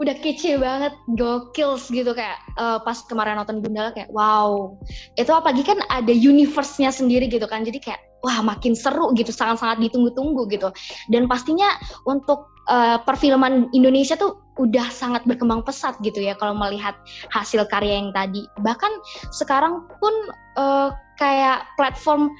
udah 0.00 0.16
kece 0.16 0.56
banget, 0.56 0.96
gokils 1.12 1.92
gitu 1.92 2.16
kayak 2.16 2.40
uh, 2.56 2.80
pas 2.80 2.96
kemarin 3.04 3.36
nonton 3.36 3.62
Gundala 3.62 3.94
kayak 3.94 4.10
wow. 4.10 4.74
Itu 5.14 5.30
apalagi 5.30 5.62
kan 5.62 5.78
ada 5.86 6.10
universe-nya 6.10 6.90
sendiri 6.90 7.28
gitu 7.30 7.44
kan. 7.46 7.62
Jadi 7.62 7.78
kayak 7.78 8.00
wah 8.24 8.40
makin 8.42 8.72
seru 8.76 9.12
gitu, 9.14 9.30
sangat-sangat 9.30 9.80
ditunggu-tunggu 9.80 10.48
gitu. 10.50 10.72
Dan 11.12 11.28
pastinya 11.28 11.76
untuk 12.08 12.48
uh, 12.72 13.00
perfilman 13.04 13.68
Indonesia 13.76 14.16
tuh 14.16 14.40
udah 14.60 14.88
sangat 14.92 15.24
berkembang 15.24 15.64
pesat 15.64 15.96
gitu 16.04 16.20
ya 16.20 16.36
kalau 16.36 16.52
melihat 16.56 16.96
hasil 17.32 17.68
karya 17.68 18.00
yang 18.00 18.12
tadi. 18.16 18.44
Bahkan 18.60 18.92
sekarang 19.36 19.84
pun 20.00 20.14
uh, 20.56 20.92
kayak 21.20 21.68
platform 21.76 22.32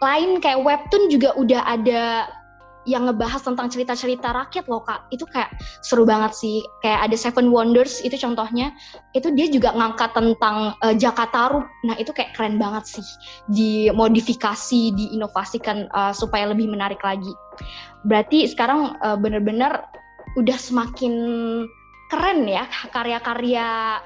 lain 0.00 0.40
kayak 0.40 0.60
webtoon 0.60 1.08
juga 1.12 1.32
udah 1.36 1.64
ada 1.64 2.28
yang 2.84 3.08
ngebahas 3.08 3.40
tentang 3.40 3.68
cerita-cerita 3.72 4.32
rakyat 4.32 4.68
loh 4.68 4.84
kak. 4.84 5.08
Itu 5.08 5.24
kayak 5.28 5.56
seru 5.80 6.04
banget 6.04 6.36
sih. 6.36 6.60
Kayak 6.84 7.10
ada 7.10 7.16
Seven 7.16 7.48
Wonders 7.52 8.04
itu 8.04 8.16
contohnya. 8.20 8.72
Itu 9.16 9.32
dia 9.32 9.48
juga 9.48 9.72
ngangkat 9.72 10.16
tentang 10.16 10.76
uh, 10.80 10.94
Jakarta 10.94 11.36
nah 11.84 11.96
itu 12.00 12.12
kayak 12.12 12.36
keren 12.36 12.56
banget 12.56 13.00
sih. 13.00 13.06
Dimodifikasi 13.50 14.94
diinovasikan 14.96 15.88
uh, 15.92 16.12
supaya 16.12 16.48
lebih 16.52 16.70
menarik 16.70 17.00
lagi. 17.04 17.32
Berarti 18.04 18.48
sekarang 18.48 18.96
uh, 19.00 19.16
bener-bener 19.16 19.84
udah 20.34 20.58
semakin 20.58 21.14
keren 22.10 22.46
ya 22.46 22.66
karya-karya 22.90 23.98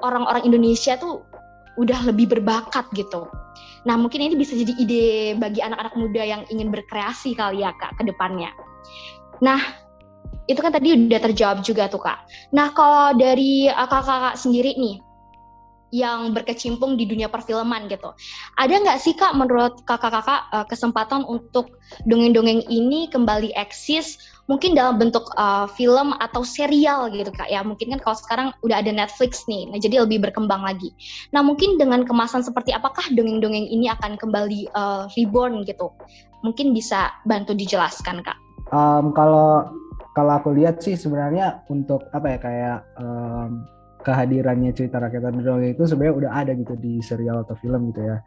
orang-orang 0.00 0.42
Indonesia 0.48 0.96
tuh 0.96 1.29
udah 1.78 2.08
lebih 2.08 2.30
berbakat 2.32 2.88
gitu 2.96 3.28
Nah, 3.80 3.96
mungkin 3.96 4.20
ini 4.20 4.36
bisa 4.36 4.52
jadi 4.52 4.76
ide 4.76 5.06
bagi 5.40 5.64
anak-anak 5.64 5.96
muda 5.96 6.20
yang 6.20 6.44
ingin 6.52 6.68
berkreasi 6.68 7.32
kali 7.32 7.64
ya, 7.64 7.72
Kak, 7.80 7.96
ke 7.96 8.04
depannya. 8.04 8.52
Nah, 9.40 9.56
itu 10.50 10.60
kan 10.60 10.74
tadi 10.74 10.92
udah 10.92 11.20
terjawab 11.30 11.62
juga 11.62 11.86
tuh 11.86 12.02
kak. 12.02 12.26
Nah 12.50 12.74
kalau 12.74 13.14
dari 13.14 13.70
kakak-kakak 13.70 14.34
sendiri 14.34 14.74
nih, 14.74 14.98
yang 15.90 16.30
berkecimpung 16.30 16.94
di 16.94 17.06
dunia 17.06 17.26
perfilman 17.26 17.90
gitu. 17.90 18.14
Ada 18.58 18.78
nggak 18.78 18.98
sih 19.02 19.14
kak 19.18 19.34
menurut 19.34 19.82
kakak-kakak 19.86 20.46
uh, 20.54 20.66
kesempatan 20.66 21.26
untuk 21.26 21.82
dongeng-dongeng 22.06 22.62
ini 22.70 23.10
kembali 23.10 23.50
eksis 23.58 24.18
mungkin 24.50 24.74
dalam 24.74 24.98
bentuk 24.98 25.30
uh, 25.38 25.70
film 25.78 26.10
atau 26.18 26.42
serial 26.42 27.06
gitu 27.14 27.30
kak 27.30 27.46
ya. 27.46 27.62
Mungkin 27.62 27.94
kan 27.94 28.00
kalau 28.02 28.16
sekarang 28.18 28.48
udah 28.66 28.82
ada 28.82 28.90
Netflix 28.90 29.46
nih 29.46 29.70
nah 29.70 29.78
jadi 29.78 30.02
lebih 30.02 30.18
berkembang 30.26 30.66
lagi. 30.66 30.90
Nah 31.30 31.46
mungkin 31.46 31.78
dengan 31.78 32.02
kemasan 32.02 32.42
seperti 32.42 32.74
apakah 32.74 33.06
dongeng-dongeng 33.14 33.70
ini 33.70 33.86
akan 33.86 34.18
kembali 34.18 34.74
uh, 34.74 35.06
reborn 35.14 35.62
gitu? 35.62 35.94
Mungkin 36.42 36.74
bisa 36.74 37.14
bantu 37.22 37.54
dijelaskan 37.54 38.26
kak. 38.26 38.36
Um, 38.74 39.14
kalau 39.14 39.70
kalau 40.18 40.34
aku 40.34 40.50
lihat 40.50 40.82
sih 40.82 40.98
sebenarnya 40.98 41.62
untuk 41.70 42.10
apa 42.10 42.26
ya 42.34 42.38
kayak 42.42 42.78
um, 42.98 43.62
kehadirannya 44.02 44.72
cerita 44.72 44.98
rakyat 44.98 45.30
dongeng 45.30 45.76
itu 45.76 45.84
sebenarnya 45.84 46.14
udah 46.26 46.32
ada 46.32 46.52
gitu 46.56 46.74
di 46.80 46.98
serial 47.04 47.44
atau 47.44 47.54
film 47.60 47.92
gitu 47.92 48.02
ya. 48.02 48.18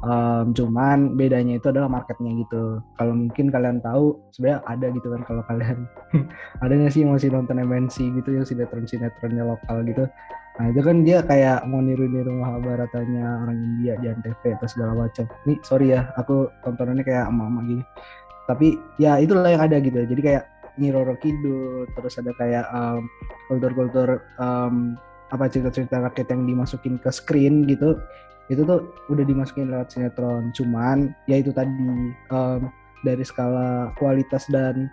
Um, 0.00 0.56
cuman 0.56 1.20
bedanya 1.20 1.60
itu 1.60 1.68
adalah 1.68 1.92
marketnya 1.92 2.32
gitu. 2.40 2.80
Kalau 2.96 3.12
mungkin 3.12 3.52
kalian 3.52 3.84
tahu 3.84 4.16
sebenarnya 4.32 4.64
ada 4.64 4.86
gitu 4.96 5.08
kan 5.12 5.20
kalau 5.28 5.42
kalian 5.44 5.84
ada 6.64 6.72
nggak 6.72 6.92
sih 6.92 7.04
yang 7.04 7.12
masih 7.12 7.28
nonton 7.28 7.60
MNC 7.60 7.96
gitu 8.16 8.28
yang 8.32 8.48
sinetron 8.48 8.88
sinetronnya 8.88 9.44
lokal 9.44 9.84
gitu. 9.84 10.08
Nah 10.56 10.66
itu 10.72 10.80
kan 10.80 11.04
dia 11.04 11.20
kayak 11.20 11.68
mau 11.68 11.84
niru-niru 11.84 12.32
Mahabharatanya 12.32 13.44
orang 13.44 13.58
India 13.60 13.96
di 14.00 14.08
Antv 14.08 14.40
atau 14.40 14.68
segala 14.68 14.92
macam. 14.96 15.28
Nih 15.44 15.60
sorry 15.60 15.92
ya, 15.92 16.08
aku 16.16 16.48
tontonannya 16.64 17.04
kayak 17.04 17.28
emak-emak 17.28 17.64
gini. 17.68 17.84
Tapi 18.48 18.66
ya 18.96 19.20
itulah 19.20 19.52
yang 19.52 19.62
ada 19.68 19.76
gitu. 19.84 20.00
Jadi 20.00 20.20
kayak 20.24 20.44
Nyiroro 20.80 21.12
Kidul, 21.20 21.92
terus 21.92 22.16
ada 22.16 22.32
kayak 22.40 22.64
um, 22.72 23.04
kultur-kultur 23.52 24.24
um, 24.40 24.96
apa 25.30 25.46
cerita-cerita 25.46 26.02
rakyat 26.02 26.32
yang 26.34 26.42
dimasukin 26.48 26.98
ke 26.98 27.10
screen 27.12 27.68
gitu 27.68 28.00
itu 28.50 28.66
tuh 28.66 28.90
udah 29.08 29.24
dimasukin 29.24 29.70
lewat 29.70 29.94
sinetron. 29.94 30.50
Cuman 30.52 31.14
ya 31.30 31.38
itu 31.38 31.54
tadi 31.54 31.70
um, 32.34 32.68
dari 33.06 33.22
skala 33.22 33.94
kualitas 33.96 34.44
dan 34.50 34.90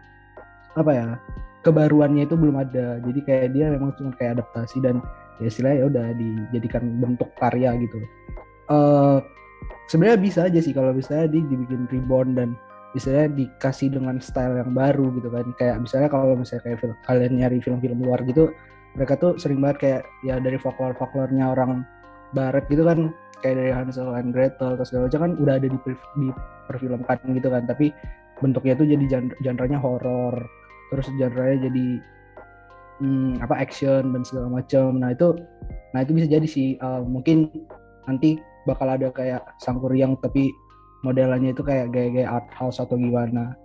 apa 0.77 0.91
ya 0.93 1.07
kebaruannya 1.65 2.29
itu 2.29 2.37
belum 2.37 2.61
ada. 2.61 3.01
Jadi 3.01 3.19
kayak 3.25 3.49
dia 3.57 3.73
memang 3.73 3.97
cuma 3.97 4.13
kayak 4.15 4.39
adaptasi 4.39 4.77
dan 4.79 5.01
ya 5.41 5.49
istilahnya 5.49 5.77
ya 5.81 5.85
udah 5.89 6.07
dijadikan 6.15 6.83
bentuk 7.01 7.29
karya 7.41 7.73
gitu. 7.81 7.97
Uh, 8.69 9.19
sebenarnya 9.89 10.19
bisa 10.21 10.39
aja 10.45 10.59
sih 10.61 10.71
kalau 10.71 10.93
misalnya 10.93 11.33
di, 11.33 11.41
dibikin 11.49 11.89
reborn 11.89 12.37
dan 12.37 12.49
misalnya 12.95 13.33
dikasih 13.33 13.89
dengan 13.89 14.21
style 14.21 14.53
yang 14.53 14.71
baru 14.77 15.09
gitu 15.17 15.33
kan. 15.33 15.49
Kayak 15.57 15.81
misalnya 15.81 16.07
kalau 16.13 16.37
misalnya 16.37 16.63
kayak 16.71 16.77
film, 16.79 16.95
kalian 17.09 17.33
nyari 17.41 17.57
film-film 17.59 17.99
luar 18.05 18.21
gitu 18.23 18.53
mereka 18.97 19.13
tuh 19.21 19.37
sering 19.37 19.61
banget 19.61 19.77
kayak 19.77 20.01
ya 20.25 20.41
dari 20.41 20.57
folklore 20.57 20.97
folklornya 20.97 21.53
orang 21.53 21.85
barat 22.35 22.65
gitu 22.67 22.83
kan 22.83 23.11
kayak 23.39 23.55
dari 23.61 23.71
Hansel 23.71 24.11
and 24.17 24.33
Gretel 24.33 24.75
atau 24.75 24.85
segala 24.85 25.07
macam 25.07 25.21
kan 25.21 25.31
udah 25.37 25.53
ada 25.61 25.67
di, 25.69 25.77
di 26.17 26.27
perfilmkan 26.67 27.17
gitu 27.37 27.47
kan. 27.51 27.63
Tapi 27.69 27.93
bentuknya 28.41 28.73
itu 28.77 28.85
jadi 28.85 29.05
genre-nya 29.41 29.79
horor 29.81 30.35
terus 30.87 31.07
genre-nya 31.19 31.67
jadi 31.67 31.87
hmm, 33.03 33.43
apa 33.43 33.55
action 33.59 34.15
dan 34.15 34.21
segala 34.25 34.61
macam. 34.61 34.97
Nah 34.97 35.13
itu 35.13 35.37
nah 35.95 35.99
itu 36.03 36.11
bisa 36.17 36.27
jadi 36.27 36.47
sih. 36.47 36.75
Uh, 36.81 37.05
mungkin 37.05 37.51
nanti 38.09 38.41
bakal 38.67 38.91
ada 38.91 39.11
kayak 39.13 39.43
sangkuriang 39.63 40.19
tapi 40.19 40.51
modelannya 41.05 41.53
itu 41.55 41.63
kayak 41.63 41.93
gaya-gaya 41.93 42.27
art 42.27 42.49
house 42.51 42.81
atau 42.81 42.97
gimana. 42.97 43.55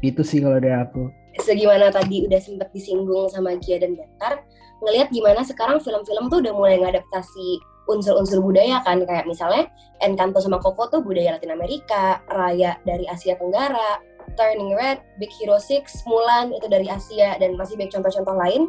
Itu 0.00 0.24
sih 0.26 0.42
kalau 0.42 0.58
dari 0.58 0.74
aku. 0.74 1.08
Segimana 1.38 1.94
tadi 1.94 2.26
udah 2.26 2.40
sempat 2.42 2.74
disinggung 2.74 3.30
sama 3.30 3.54
Gia 3.62 3.78
dan 3.78 3.94
Bentar 3.94 4.42
ngelihat 4.82 5.10
gimana 5.10 5.42
sekarang 5.42 5.78
film-film 5.82 6.30
tuh 6.30 6.38
udah 6.42 6.54
mulai 6.54 6.78
ngadaptasi 6.82 7.62
unsur-unsur 7.88 8.44
budaya 8.44 8.84
kan 8.84 9.02
kayak 9.02 9.24
misalnya 9.24 9.66
Encanto 9.98 10.38
sama 10.38 10.62
Coco 10.62 10.86
tuh 10.92 11.00
budaya 11.02 11.34
Latin 11.36 11.50
Amerika, 11.50 12.22
Raya 12.30 12.78
dari 12.86 13.08
Asia 13.08 13.34
Tenggara, 13.34 13.98
Turning 14.38 14.76
Red, 14.76 15.02
Big 15.18 15.32
Hero 15.40 15.58
6, 15.58 16.06
Mulan 16.06 16.54
itu 16.54 16.70
dari 16.70 16.86
Asia 16.86 17.34
dan 17.40 17.58
masih 17.58 17.74
banyak 17.74 17.90
contoh-contoh 17.96 18.36
lain. 18.38 18.62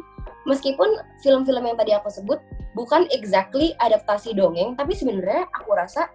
Meskipun 0.48 0.88
film-film 1.22 1.68
yang 1.68 1.78
tadi 1.78 1.92
aku 1.94 2.08
sebut 2.10 2.40
bukan 2.74 3.06
exactly 3.14 3.76
adaptasi 3.78 4.34
dongeng, 4.34 4.74
tapi 4.74 4.96
sebenarnya 4.96 5.46
aku 5.52 5.76
rasa 5.76 6.08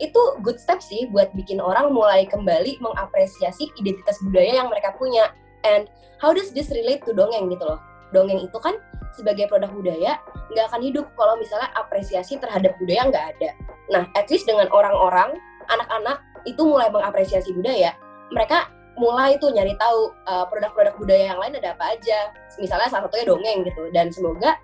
itu 0.00 0.18
good 0.40 0.56
step 0.56 0.80
sih 0.80 1.06
buat 1.12 1.30
bikin 1.36 1.60
orang 1.60 1.92
mulai 1.92 2.24
kembali 2.26 2.80
mengapresiasi 2.80 3.70
identitas 3.78 4.16
budaya 4.24 4.64
yang 4.64 4.68
mereka 4.72 4.94
punya. 4.96 5.30
And 5.62 5.86
how 6.18 6.34
does 6.34 6.50
this 6.50 6.72
relate 6.74 7.06
to 7.06 7.14
dongeng 7.14 7.52
gitu 7.52 7.62
loh? 7.62 7.78
Dongeng 8.12 8.44
itu 8.44 8.58
kan 8.60 8.76
sebagai 9.12 9.48
produk 9.48 9.68
budaya 9.72 10.16
nggak 10.52 10.64
akan 10.72 10.80
hidup 10.84 11.06
kalau 11.16 11.36
misalnya 11.36 11.68
apresiasi 11.76 12.40
terhadap 12.40 12.76
budaya 12.80 13.08
nggak 13.08 13.26
ada. 13.36 13.50
Nah, 13.92 14.04
at 14.16 14.28
least 14.32 14.48
dengan 14.48 14.68
orang-orang, 14.72 15.36
anak-anak 15.68 16.20
itu 16.48 16.62
mulai 16.64 16.88
mengapresiasi 16.88 17.52
budaya, 17.52 17.92
mereka 18.32 18.72
mulai 18.96 19.40
tuh 19.40 19.52
nyari 19.52 19.72
tahu 19.80 20.12
uh, 20.28 20.44
produk-produk 20.48 20.94
budaya 21.00 21.32
yang 21.32 21.40
lain 21.40 21.56
ada 21.56 21.72
apa 21.72 21.96
aja. 21.96 22.32
Misalnya 22.60 22.92
salah 22.92 23.08
satunya 23.08 23.24
dongeng 23.28 23.64
gitu. 23.64 23.88
Dan 23.92 24.12
semoga 24.12 24.56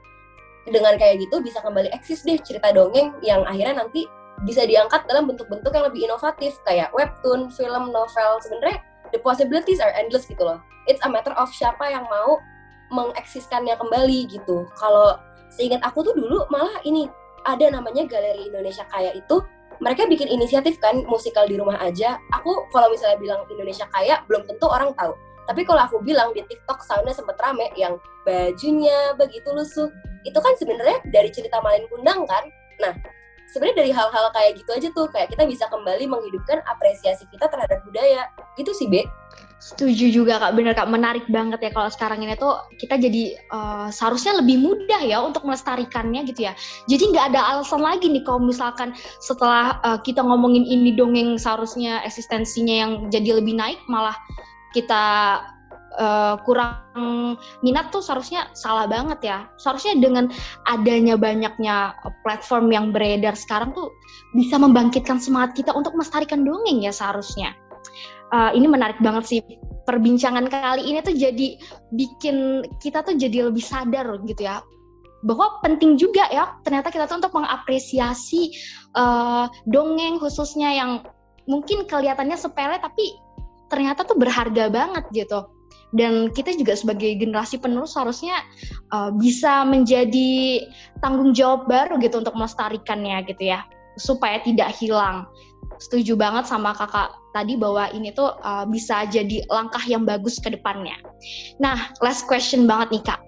dengan 0.68 1.00
kayak 1.00 1.24
gitu 1.24 1.40
bisa 1.40 1.64
kembali 1.64 1.88
eksis 1.96 2.28
deh 2.28 2.37
cerita 2.44 2.68
dongeng 2.76 3.16
yang 3.24 3.40
akhirnya 3.48 3.84
nanti 3.84 4.04
bisa 4.44 4.68
diangkat 4.68 5.08
dalam 5.08 5.26
bentuk-bentuk 5.26 5.72
yang 5.72 5.88
lebih 5.88 6.04
inovatif 6.04 6.61
kayak 6.68 6.92
webtoon, 6.92 7.48
film, 7.56 7.90
novel. 7.90 8.30
Sebenarnya 8.44 8.78
the 9.11 9.18
possibilities 9.24 9.80
are 9.80 9.92
endless 9.96 10.28
gitu 10.28 10.44
loh. 10.44 10.61
It's 10.84 11.00
a 11.04 11.08
matter 11.08 11.32
of 11.37 11.48
siapa 11.52 11.88
yang 11.88 12.04
mau 12.08 12.40
mengeksiskannya 12.92 13.74
kembali 13.77 14.29
gitu. 14.29 14.68
Kalau 14.77 15.16
seingat 15.53 15.81
aku 15.85 16.05
tuh 16.05 16.14
dulu 16.16 16.44
malah 16.53 16.81
ini 16.85 17.09
ada 17.46 17.72
namanya 17.72 18.05
Galeri 18.05 18.53
Indonesia 18.53 18.85
Kaya 18.92 19.16
itu 19.16 19.40
mereka 19.79 20.11
bikin 20.11 20.27
inisiatif 20.27 20.77
kan 20.83 21.07
musikal 21.07 21.46
di 21.46 21.55
rumah 21.55 21.79
aja. 21.79 22.18
Aku 22.35 22.66
kalau 22.74 22.90
misalnya 22.90 23.16
bilang 23.20 23.40
Indonesia 23.48 23.87
Kaya 23.94 24.27
belum 24.27 24.44
tentu 24.51 24.66
orang 24.66 24.90
tahu. 24.98 25.14
Tapi 25.48 25.64
kalau 25.64 25.81
aku 25.81 25.96
bilang 26.05 26.35
di 26.37 26.44
TikTok 26.44 26.85
soundnya 26.85 27.16
sempet 27.16 27.40
rame 27.40 27.72
yang 27.79 27.96
bajunya 28.27 29.16
begitu 29.16 29.48
lusuh. 29.48 29.88
Itu 30.27 30.37
kan 30.44 30.53
sebenarnya 30.61 31.01
dari 31.09 31.33
cerita 31.33 31.62
Malin 31.64 31.88
Kundang 31.88 32.29
kan. 32.29 32.44
Nah, 32.85 32.92
sebenarnya 33.48 33.81
dari 33.81 33.92
hal-hal 33.96 34.29
kayak 34.37 34.61
gitu 34.61 34.70
aja 34.77 34.88
tuh 34.92 35.09
kayak 35.09 35.33
kita 35.33 35.48
bisa 35.48 35.64
kembali 35.72 36.05
menghidupkan 36.05 36.61
apresiasi 36.68 37.24
kita 37.33 37.48
terhadap 37.48 37.81
budaya. 37.88 38.29
Gitu 38.61 38.77
sih, 38.77 38.92
Be. 38.92 39.09
Setuju 39.59 40.14
juga 40.14 40.38
kak, 40.38 40.55
bener 40.55 40.71
kak, 40.71 40.87
menarik 40.87 41.27
banget 41.27 41.59
ya 41.59 41.71
kalau 41.75 41.90
sekarang 41.90 42.23
ini 42.23 42.38
tuh 42.38 42.62
kita 42.79 42.94
jadi 42.94 43.35
uh, 43.51 43.90
seharusnya 43.90 44.38
lebih 44.38 44.62
mudah 44.62 45.03
ya 45.03 45.18
untuk 45.18 45.42
melestarikannya 45.42 46.23
gitu 46.31 46.47
ya. 46.47 46.55
Jadi 46.87 47.11
nggak 47.11 47.35
ada 47.35 47.59
alasan 47.59 47.83
lagi 47.83 48.07
nih 48.07 48.23
kalau 48.23 48.38
misalkan 48.38 48.94
setelah 49.18 49.83
uh, 49.83 49.99
kita 49.99 50.23
ngomongin 50.23 50.62
ini 50.62 50.94
dongeng 50.94 51.42
seharusnya 51.42 51.99
eksistensinya 52.07 52.75
yang 52.87 52.92
jadi 53.11 53.42
lebih 53.42 53.59
naik 53.59 53.83
malah 53.90 54.14
kita 54.79 55.03
uh, 55.99 56.38
kurang 56.47 57.35
minat 57.66 57.90
tuh 57.90 57.99
seharusnya 57.99 58.47
salah 58.55 58.87
banget 58.87 59.18
ya. 59.27 59.38
Seharusnya 59.59 59.99
dengan 59.99 60.31
adanya 60.71 61.18
banyaknya 61.18 61.99
platform 62.23 62.71
yang 62.71 62.94
beredar 62.94 63.35
sekarang 63.35 63.75
tuh 63.75 63.90
bisa 64.38 64.55
membangkitkan 64.55 65.18
semangat 65.18 65.59
kita 65.59 65.75
untuk 65.75 65.99
melestarikan 65.99 66.47
dongeng 66.47 66.79
ya 66.79 66.94
seharusnya 66.94 67.59
uh, 68.33 68.51
ini 68.55 68.67
menarik 68.67 68.99
banget 69.01 69.25
sih. 69.27 69.41
Perbincangan 69.88 70.53
kali 70.53 70.85
ini 70.85 71.01
tuh 71.01 71.17
jadi 71.17 71.57
bikin 71.97 72.67
kita 72.85 73.01
tuh 73.01 73.17
jadi 73.17 73.49
lebih 73.49 73.64
sadar 73.64 74.05
gitu 74.29 74.45
ya 74.45 74.61
bahwa 75.27 75.59
penting 75.67 75.99
juga 75.99 76.31
ya 76.31 76.55
ternyata 76.62 76.95
kita 76.95 77.11
tuh 77.11 77.19
untuk 77.19 77.35
mengapresiasi 77.35 78.55
uh, 78.95 79.51
dongeng 79.67 80.23
khususnya 80.23 80.71
yang 80.71 81.03
mungkin 81.51 81.88
kelihatannya 81.91 82.38
sepele 82.38 82.79
tapi 82.79 83.19
ternyata 83.73 84.05
tuh 84.05 84.14
berharga 84.14 84.71
banget 84.71 85.05
gitu. 85.12 85.49
Dan 85.88 86.29
kita 86.37 86.53
juga 86.53 86.77
sebagai 86.77 87.17
generasi 87.17 87.57
penerus 87.57 87.97
harusnya 87.97 88.45
uh, 88.93 89.09
bisa 89.09 89.64
menjadi 89.64 90.69
tanggung 91.01 91.33
jawab 91.33 91.64
baru 91.64 91.97
gitu 91.97 92.21
untuk 92.21 92.37
melestarikannya 92.37 93.25
gitu 93.25 93.49
ya 93.57 93.64
supaya 93.97 94.38
tidak 94.45 94.77
hilang 94.77 95.25
setuju 95.79 96.18
banget 96.18 96.51
sama 96.51 96.75
kakak 96.75 97.14
tadi 97.33 97.55
bahwa 97.55 97.87
ini 97.94 98.11
tuh 98.11 98.35
uh, 98.42 98.66
bisa 98.66 99.07
jadi 99.07 99.47
langkah 99.49 99.83
yang 99.87 100.03
bagus 100.03 100.42
ke 100.42 100.51
depannya. 100.51 100.99
Nah, 101.62 101.94
last 102.03 102.27
question 102.27 102.66
banget 102.66 102.99
nih 102.99 103.05
kak. 103.07 103.21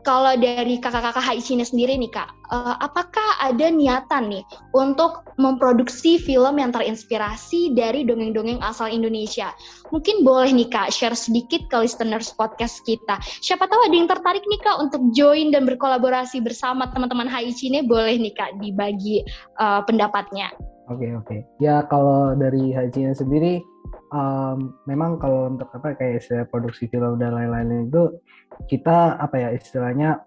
Kalau 0.00 0.32
dari 0.32 0.80
kakak-kakak 0.80 1.20
HIC 1.20 1.60
ini 1.60 1.64
sendiri 1.68 1.92
nih 2.00 2.08
kak, 2.08 2.32
uh, 2.48 2.72
apakah 2.80 3.36
ada 3.36 3.68
niatan 3.68 4.32
nih 4.32 4.44
untuk 4.72 5.28
memproduksi 5.36 6.16
film 6.16 6.56
yang 6.56 6.72
terinspirasi 6.72 7.76
dari 7.76 8.08
dongeng-dongeng 8.08 8.64
asal 8.64 8.88
Indonesia? 8.88 9.52
Mungkin 9.92 10.24
boleh 10.24 10.56
nih 10.56 10.72
kak 10.72 10.88
share 10.88 11.12
sedikit 11.12 11.68
ke 11.68 11.84
listeners 11.84 12.32
podcast 12.32 12.80
kita. 12.88 13.20
Siapa 13.44 13.68
tahu 13.68 13.92
ada 13.92 13.96
yang 14.00 14.08
tertarik 14.08 14.40
nih 14.48 14.60
kak 14.64 14.80
untuk 14.80 15.04
join 15.12 15.52
dan 15.52 15.68
berkolaborasi 15.68 16.40
bersama 16.40 16.88
teman-teman 16.96 17.28
HIC 17.28 17.68
ini, 17.68 17.84
boleh 17.84 18.16
nih 18.16 18.32
kak 18.32 18.56
dibagi 18.56 19.20
uh, 19.60 19.84
pendapatnya. 19.84 20.48
Oke 20.90 21.06
okay, 21.06 21.10
oke. 21.14 21.26
Okay. 21.30 21.40
Ya 21.62 21.86
kalau 21.86 22.34
dari 22.34 22.74
hajinya 22.74 23.14
sendiri 23.14 23.62
um, 24.10 24.74
memang 24.90 25.22
kalau 25.22 25.46
untuk 25.46 25.70
apa 25.70 25.94
kayak 25.94 26.18
istilah 26.18 26.46
produksi 26.50 26.90
film 26.90 27.14
dan 27.22 27.30
lain-lain 27.30 27.86
itu 27.86 28.18
kita 28.66 29.14
apa 29.22 29.36
ya 29.38 29.48
istilahnya 29.54 30.18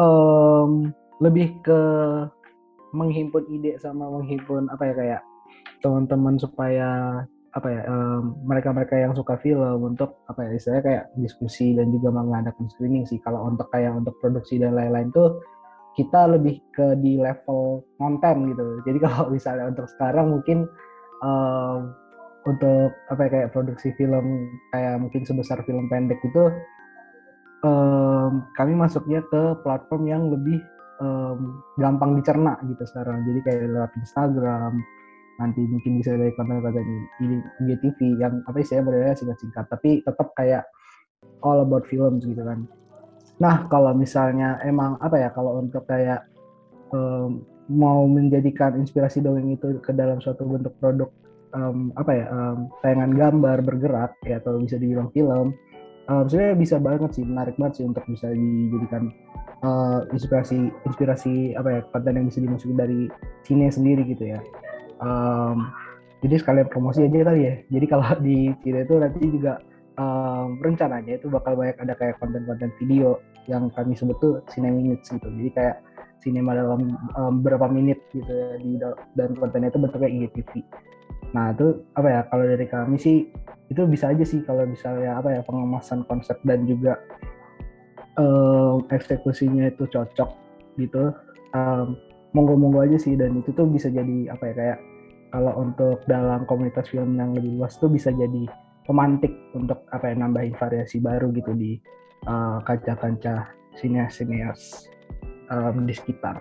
um, 0.00 0.96
lebih 1.20 1.60
ke 1.60 1.80
menghimpun 2.96 3.44
ide 3.52 3.76
sama 3.76 4.08
menghimpun 4.08 4.72
apa 4.72 4.82
ya 4.88 4.94
kayak 4.96 5.22
teman-teman 5.84 6.40
supaya 6.40 7.20
apa 7.56 7.68
ya 7.72 7.82
mereka-mereka 8.44 8.96
um, 8.96 9.02
yang 9.08 9.12
suka 9.16 9.40
film 9.40 9.92
untuk 9.92 10.20
apa 10.28 10.44
ya 10.44 10.50
istilahnya 10.60 10.84
kayak 10.84 11.04
diskusi 11.20 11.72
dan 11.72 11.88
juga 11.88 12.12
mengadakan 12.12 12.68
screening 12.68 13.08
sih 13.08 13.16
kalau 13.24 13.48
untuk 13.48 13.68
kayak 13.72 13.96
untuk 13.96 14.12
produksi 14.20 14.60
dan 14.60 14.76
lain-lain 14.76 15.08
tuh 15.12 15.40
kita 15.96 16.28
lebih 16.28 16.60
ke 16.76 16.94
di 17.00 17.16
level 17.16 17.82
konten 17.96 18.52
gitu. 18.52 18.84
Jadi 18.84 18.98
kalau 19.04 19.32
misalnya 19.32 19.72
untuk 19.72 19.88
sekarang 19.96 20.30
mungkin 20.36 20.68
um, 21.24 21.96
untuk 22.46 22.94
apa 23.10 23.26
ya, 23.26 23.30
kayak 23.32 23.50
produksi 23.56 23.90
film 23.98 24.46
kayak 24.70 25.02
mungkin 25.02 25.26
sebesar 25.26 25.64
film 25.66 25.90
pendek 25.90 26.20
itu 26.22 26.52
um, 27.66 28.46
kami 28.54 28.76
masuknya 28.76 29.24
ke 29.32 29.56
platform 29.66 30.06
yang 30.06 30.30
lebih 30.30 30.62
um, 31.02 31.64
gampang 31.80 32.20
dicerna 32.20 32.60
gitu 32.68 32.84
sekarang. 32.86 33.24
Jadi 33.26 33.40
kayak 33.42 33.60
lewat 33.72 33.92
Instagram 33.98 34.78
nanti 35.36 35.60
mungkin 35.68 36.00
bisa 36.00 36.16
dari 36.16 36.32
konten-konten 36.32 36.86
ini 37.20 37.36
IGTV 37.60 37.98
yang 38.16 38.40
apa 38.48 38.56
sih 38.62 38.76
saya 38.76 38.84
berada 38.84 39.16
singkat-singkat. 39.16 39.64
Tapi 39.66 40.04
tetap 40.04 40.30
kayak 40.36 40.64
all 41.42 41.64
about 41.64 41.88
films 41.88 42.22
gitu 42.22 42.40
kan 42.44 42.68
nah 43.36 43.68
kalau 43.68 43.92
misalnya 43.92 44.56
emang 44.64 44.96
apa 45.04 45.16
ya 45.20 45.28
kalau 45.32 45.60
untuk 45.60 45.84
kayak 45.84 46.24
um, 46.92 47.44
mau 47.68 48.06
menjadikan 48.06 48.78
inspirasi 48.78 49.20
dongeng 49.20 49.58
itu 49.58 49.76
ke 49.82 49.92
dalam 49.92 50.22
suatu 50.22 50.46
bentuk 50.46 50.72
produk 50.78 51.10
um, 51.52 51.92
apa 51.98 52.12
ya 52.14 52.26
um, 52.32 52.72
tayangan 52.80 53.12
gambar 53.12 53.58
bergerak 53.60 54.12
ya 54.24 54.40
atau 54.40 54.56
bisa 54.62 54.80
dibilang 54.80 55.12
film 55.12 55.52
um, 56.08 56.24
sebenarnya 56.26 56.56
bisa 56.56 56.76
banget 56.78 57.10
sih 57.12 57.24
menarik 57.26 57.54
banget 57.58 57.82
sih 57.82 57.84
untuk 57.84 58.04
bisa 58.08 58.30
dijadikan 58.32 59.12
uh, 59.62 60.00
inspirasi 60.14 60.70
inspirasi 60.84 61.54
apa 61.56 61.68
ya 61.68 61.80
konten 61.92 62.16
yang 62.18 62.26
bisa 62.28 62.38
dimasukin 62.42 62.78
dari 62.78 63.00
sini 63.46 63.70
sendiri 63.70 64.02
gitu 64.08 64.24
ya. 64.36 64.40
Um, 65.00 65.70
jadi 66.24 66.40
sekalian 66.40 66.68
promosi 66.72 67.04
aja 67.04 67.28
kali 67.28 67.40
ya. 67.44 67.54
Jadi 67.70 67.86
kalau 67.86 68.06
di 68.26 68.52
Cina 68.64 68.82
itu 68.82 68.94
nanti 68.96 69.20
juga 69.28 69.60
um, 69.96 70.60
rencananya 70.62 71.18
itu 71.18 71.28
bakal 71.28 71.56
banyak 71.58 71.76
ada 71.80 71.94
kayak 71.96 72.16
konten-konten 72.22 72.70
video 72.80 73.20
yang 73.50 73.68
kami 73.72 73.96
sebut 73.96 74.16
tuh 74.18 74.34
minutes 74.58 75.10
gitu. 75.10 75.28
Jadi 75.28 75.50
kayak 75.52 75.76
sinema 76.20 76.56
dalam 76.56 76.96
um, 77.14 77.34
berapa 77.44 77.68
menit 77.70 78.02
gitu 78.10 78.26
ya 78.26 78.58
di 78.58 78.80
dan 79.14 79.36
kontennya 79.36 79.70
itu 79.70 79.78
bentuknya 79.78 80.10
IGTV 80.10 80.64
nah 81.34 81.52
itu 81.52 81.84
apa 81.94 82.08
ya 82.08 82.20
kalau 82.32 82.44
dari 82.48 82.66
kami 82.66 82.96
sih 82.96 83.28
itu 83.66 83.82
bisa 83.86 84.14
aja 84.14 84.22
sih 84.22 84.40
kalau 84.46 84.62
misalnya 84.62 85.18
apa 85.18 85.38
ya 85.38 85.40
pengemasan 85.42 86.06
konsep 86.06 86.38
dan 86.46 86.64
juga 86.64 86.98
um, 88.16 88.86
eksekusinya 88.90 89.70
itu 89.70 89.84
cocok 89.90 90.30
gitu. 90.78 91.12
Um, 91.56 91.96
monggo-monggo 92.36 92.84
aja 92.84 92.98
sih 93.00 93.16
dan 93.16 93.32
itu 93.40 93.48
tuh 93.56 93.64
bisa 93.64 93.88
jadi 93.88 94.28
apa 94.28 94.52
ya 94.52 94.54
kayak 94.54 94.78
kalau 95.32 95.52
untuk 95.56 96.04
dalam 96.04 96.44
komunitas 96.44 96.84
film 96.92 97.16
yang 97.16 97.32
lebih 97.32 97.56
luas 97.56 97.74
tuh 97.80 97.88
bisa 97.88 98.12
jadi 98.12 98.44
pemantik 98.86 99.34
untuk 99.52 99.82
apa 99.90 100.10
ya 100.10 100.14
nambahin 100.16 100.54
variasi 100.56 101.02
baru 101.02 101.34
gitu 101.34 101.52
di 101.52 101.76
uh, 102.30 102.62
kaca-kaca 102.62 103.50
sineas-sineas 103.76 104.88
um, 105.50 105.84
di 105.84 105.92
sekitar. 105.92 106.40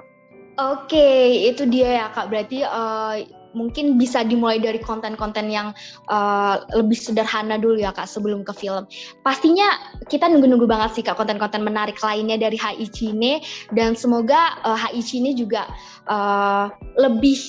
Oke, 0.56 1.52
itu 1.52 1.68
dia 1.68 2.00
ya 2.00 2.08
kak. 2.16 2.32
Berarti 2.32 2.64
uh, 2.64 3.20
mungkin 3.56 4.00
bisa 4.00 4.24
dimulai 4.24 4.60
dari 4.60 4.80
konten-konten 4.80 5.52
yang 5.52 5.76
uh, 6.08 6.64
lebih 6.76 6.96
sederhana 6.96 7.60
dulu 7.60 7.76
ya 7.76 7.92
kak 7.92 8.08
sebelum 8.08 8.48
ke 8.48 8.56
film. 8.56 8.88
Pastinya 9.20 9.96
kita 10.08 10.32
nunggu-nunggu 10.32 10.64
banget 10.64 11.00
sih 11.00 11.04
kak 11.04 11.20
konten-konten 11.20 11.60
menarik 11.60 12.00
lainnya 12.00 12.40
dari 12.40 12.56
HI 12.56 12.88
Cine 12.88 13.44
dan 13.76 14.00
semoga 14.00 14.60
uh, 14.64 14.80
HI 14.80 15.02
Cine 15.04 15.36
juga 15.36 15.68
uh, 16.08 16.72
lebih 17.00 17.40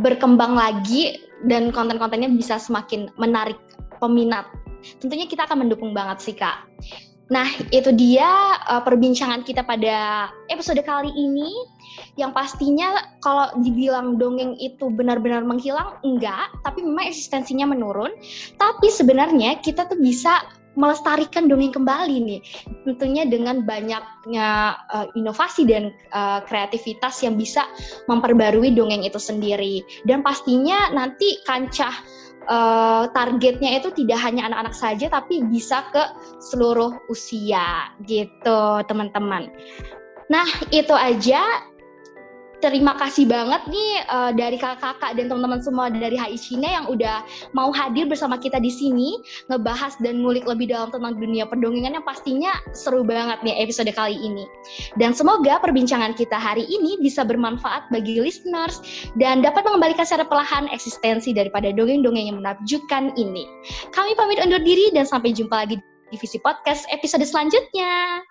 berkembang 0.00 0.54
lagi 0.54 1.18
dan 1.48 1.72
konten-kontennya 1.72 2.28
bisa 2.36 2.60
semakin 2.60 3.08
menarik 3.16 3.56
peminat. 4.00 4.48
Tentunya 4.98 5.28
kita 5.28 5.44
akan 5.44 5.68
mendukung 5.68 5.92
banget 5.92 6.18
sih 6.24 6.34
kak. 6.34 6.64
Nah, 7.30 7.46
itu 7.70 7.94
dia 7.94 8.58
uh, 8.66 8.82
perbincangan 8.82 9.46
kita 9.46 9.62
pada 9.62 10.28
episode 10.50 10.82
kali 10.82 11.14
ini. 11.14 11.46
Yang 12.18 12.34
pastinya 12.34 12.90
kalau 13.22 13.54
dibilang 13.62 14.18
dongeng 14.18 14.58
itu 14.58 14.90
benar-benar 14.90 15.46
menghilang, 15.46 16.02
enggak. 16.02 16.50
Tapi 16.66 16.82
memang 16.82 17.06
eksistensinya 17.06 17.70
menurun. 17.70 18.10
Tapi 18.58 18.90
sebenarnya 18.90 19.62
kita 19.62 19.86
tuh 19.86 19.98
bisa 20.02 20.42
melestarikan 20.74 21.46
dongeng 21.46 21.70
kembali 21.70 22.16
nih. 22.18 22.40
Tentunya 22.82 23.22
dengan 23.26 23.62
banyaknya 23.62 24.78
uh, 24.90 25.06
inovasi 25.14 25.66
dan 25.70 25.94
uh, 26.10 26.42
kreativitas 26.46 27.22
yang 27.22 27.38
bisa 27.38 27.62
memperbarui 28.10 28.74
dongeng 28.74 29.06
itu 29.06 29.22
sendiri. 29.22 29.86
Dan 30.02 30.26
pastinya 30.26 30.90
nanti 30.90 31.38
kancah 31.46 31.94
uh, 32.50 33.06
targetnya 33.14 33.78
itu 33.78 33.94
tidak 33.94 34.18
hanya 34.20 34.50
anak-anak 34.50 34.74
saja 34.74 35.06
tapi 35.08 35.46
bisa 35.46 35.86
ke 35.94 36.02
seluruh 36.42 36.98
usia 37.08 37.94
gitu 38.04 38.82
teman-teman. 38.90 39.48
Nah 40.30 40.46
itu 40.74 40.92
aja 40.92 41.69
terima 42.60 42.94
kasih 42.96 43.26
banget 43.26 43.64
nih 43.66 44.04
uh, 44.12 44.30
dari 44.36 44.60
kakak-kakak 44.60 45.16
dan 45.16 45.26
teman-teman 45.32 45.60
semua 45.64 45.88
dari 45.88 46.14
HI 46.14 46.36
Cina 46.36 46.68
yang 46.68 46.86
udah 46.86 47.24
mau 47.56 47.72
hadir 47.72 48.06
bersama 48.06 48.36
kita 48.36 48.60
di 48.60 48.68
sini 48.68 49.18
ngebahas 49.48 49.96
dan 50.04 50.20
ngulik 50.20 50.44
lebih 50.44 50.70
dalam 50.70 50.92
tentang 50.92 51.16
dunia 51.16 51.48
perdongengan 51.48 51.96
yang 51.96 52.06
pastinya 52.06 52.52
seru 52.76 53.02
banget 53.02 53.40
nih 53.42 53.56
episode 53.64 53.90
kali 53.90 54.14
ini. 54.14 54.44
Dan 55.00 55.16
semoga 55.16 55.58
perbincangan 55.58 56.14
kita 56.14 56.36
hari 56.36 56.68
ini 56.68 57.00
bisa 57.00 57.24
bermanfaat 57.24 57.88
bagi 57.88 58.20
listeners 58.20 58.78
dan 59.16 59.40
dapat 59.40 59.64
mengembalikan 59.66 60.04
secara 60.04 60.28
perlahan 60.28 60.68
eksistensi 60.70 61.32
daripada 61.32 61.72
dongeng-dongeng 61.72 62.30
yang 62.30 62.38
menakjubkan 62.38 63.10
ini. 63.16 63.48
Kami 63.90 64.14
pamit 64.14 64.38
undur 64.38 64.60
diri 64.60 64.92
dan 64.92 65.08
sampai 65.08 65.32
jumpa 65.32 65.66
lagi 65.66 65.80
di 65.80 65.84
Divisi 66.12 66.42
Podcast 66.42 66.84
episode 66.90 67.22
selanjutnya. 67.22 68.29